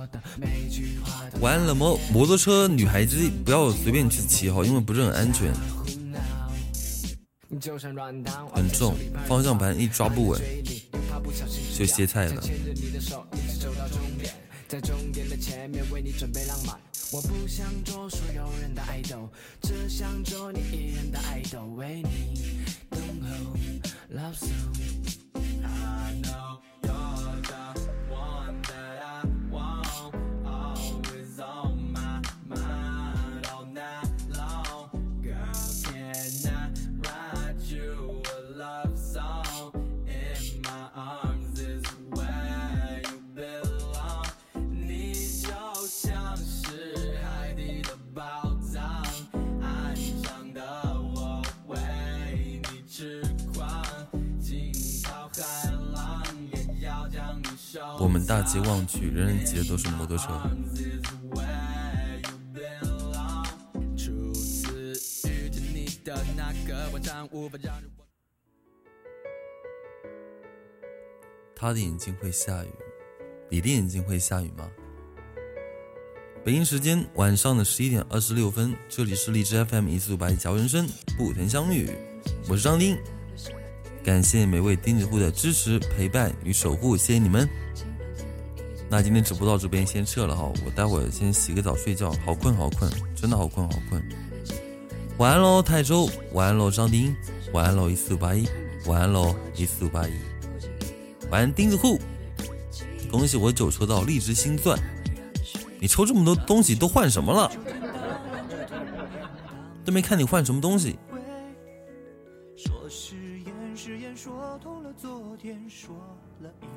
[0.07, 5.53] 的每句话都完了摩摩托车，女孩子不要随便去骑哈，因为不是很安全，
[8.55, 8.95] 很重，
[9.27, 10.41] 方向盘一抓不稳，
[11.77, 12.43] 就歇菜了。
[58.01, 60.29] 我们大街望去，人人骑的都是摩托车。
[71.57, 72.69] 他的眼睛会下雨，
[73.51, 74.71] 你的眼睛会下雨吗？
[76.45, 81.91] 北京时间晚上的十一点二十六分，这里是荔枝 FM 一四五八一乔人生不曾相遇，
[82.49, 82.97] 我是张丁，
[84.05, 87.49] 感谢每位钉子户的支持、陪伴与守护，谢谢你们。
[88.91, 94.03] 那今天直播到这边先撤了哈，我待会儿先洗个澡睡觉，好困好困，真的好困好困。
[95.19, 97.15] 晚安喽，泰州，晚安喽，张丁，
[97.53, 98.49] 晚安喽，一四五八一，
[98.87, 100.13] 晚安喽，一四五八一，
[101.31, 101.99] 晚安钉子户，
[103.11, 104.79] 恭喜我九抽到荔枝星钻，
[105.79, 107.53] 你抽这么多东西都换什么了？
[109.85, 110.99] 都没看你换什么东西。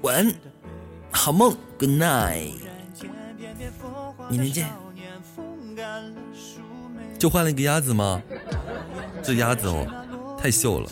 [0.02, 0.34] 晚安，
[1.12, 2.54] 好梦，Good night，
[4.30, 4.70] 明天见。
[7.20, 8.22] 就换了一个鸭子吗？
[9.22, 10.90] 这鸭子哦，太秀了。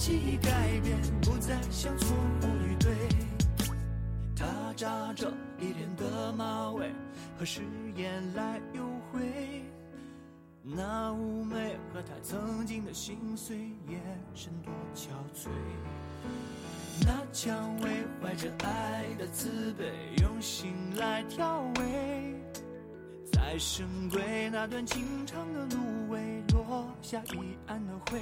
[0.00, 2.90] 起改变，不再像错误与对。
[4.34, 6.90] 他扎着一脸的马尾
[7.38, 7.60] 和誓
[7.94, 8.82] 言来幽
[9.12, 9.62] 会，
[10.62, 13.58] 那妩媚和他曾经的心碎，
[13.88, 14.00] 眼
[14.34, 15.50] 神多憔悴。
[17.04, 17.90] 那蔷薇
[18.22, 22.34] 怀着爱的慈悲，用心来调味。
[23.30, 28.18] 在深闺那段情长的芦苇，落下一岸的灰。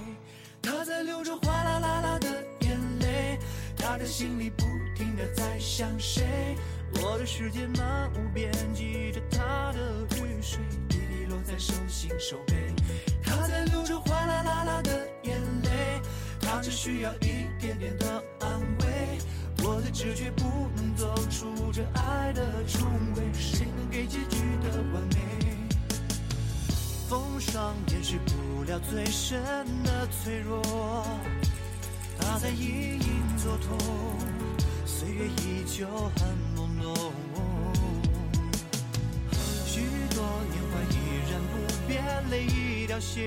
[0.62, 2.28] 他在流着哗啦啦啦的
[2.60, 3.38] 眼泪，
[3.76, 4.64] 他的心里不
[4.96, 6.56] 停的在想谁。
[7.02, 12.74] 我的世界漫无边际着他的雨水，滴滴落在手心手背。
[13.22, 16.00] 他在流着哗啦啦啦的眼泪，
[16.40, 19.18] 他只需要一点点的安慰。
[19.62, 20.44] 我的直觉不
[20.76, 25.57] 能走出这爱的重围，谁能给结局的完美？
[27.08, 29.42] 风霜掩饰不了最深
[29.82, 30.62] 的脆弱，
[32.20, 33.78] 他在隐隐作痛，
[34.84, 36.94] 岁月依旧很朦胧。
[39.64, 39.80] 许
[40.14, 40.94] 多年华依
[41.30, 41.52] 然不
[41.88, 43.24] 变，泪已凋谢。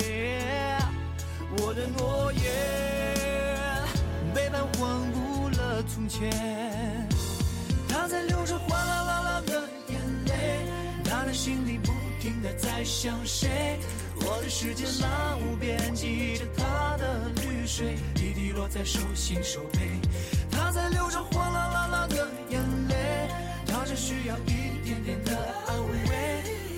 [1.58, 2.44] 我的诺言
[4.36, 6.30] 背叛荒芜了从前。
[7.90, 10.68] 他在流着哗啦啦啦的眼泪，
[11.04, 11.92] 他的心里不
[12.22, 13.80] 停的在想谁。
[14.18, 19.80] 我的世界漫无边际着他的绿水，滴滴落在手心手背。
[20.52, 23.28] 他在流着哗啦啦啦的眼泪，
[23.66, 25.36] 他只需要一点点的
[25.68, 25.98] 安慰。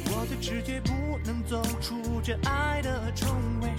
[0.06, 3.28] 我的直觉不能走出这爱的重
[3.60, 3.70] 围。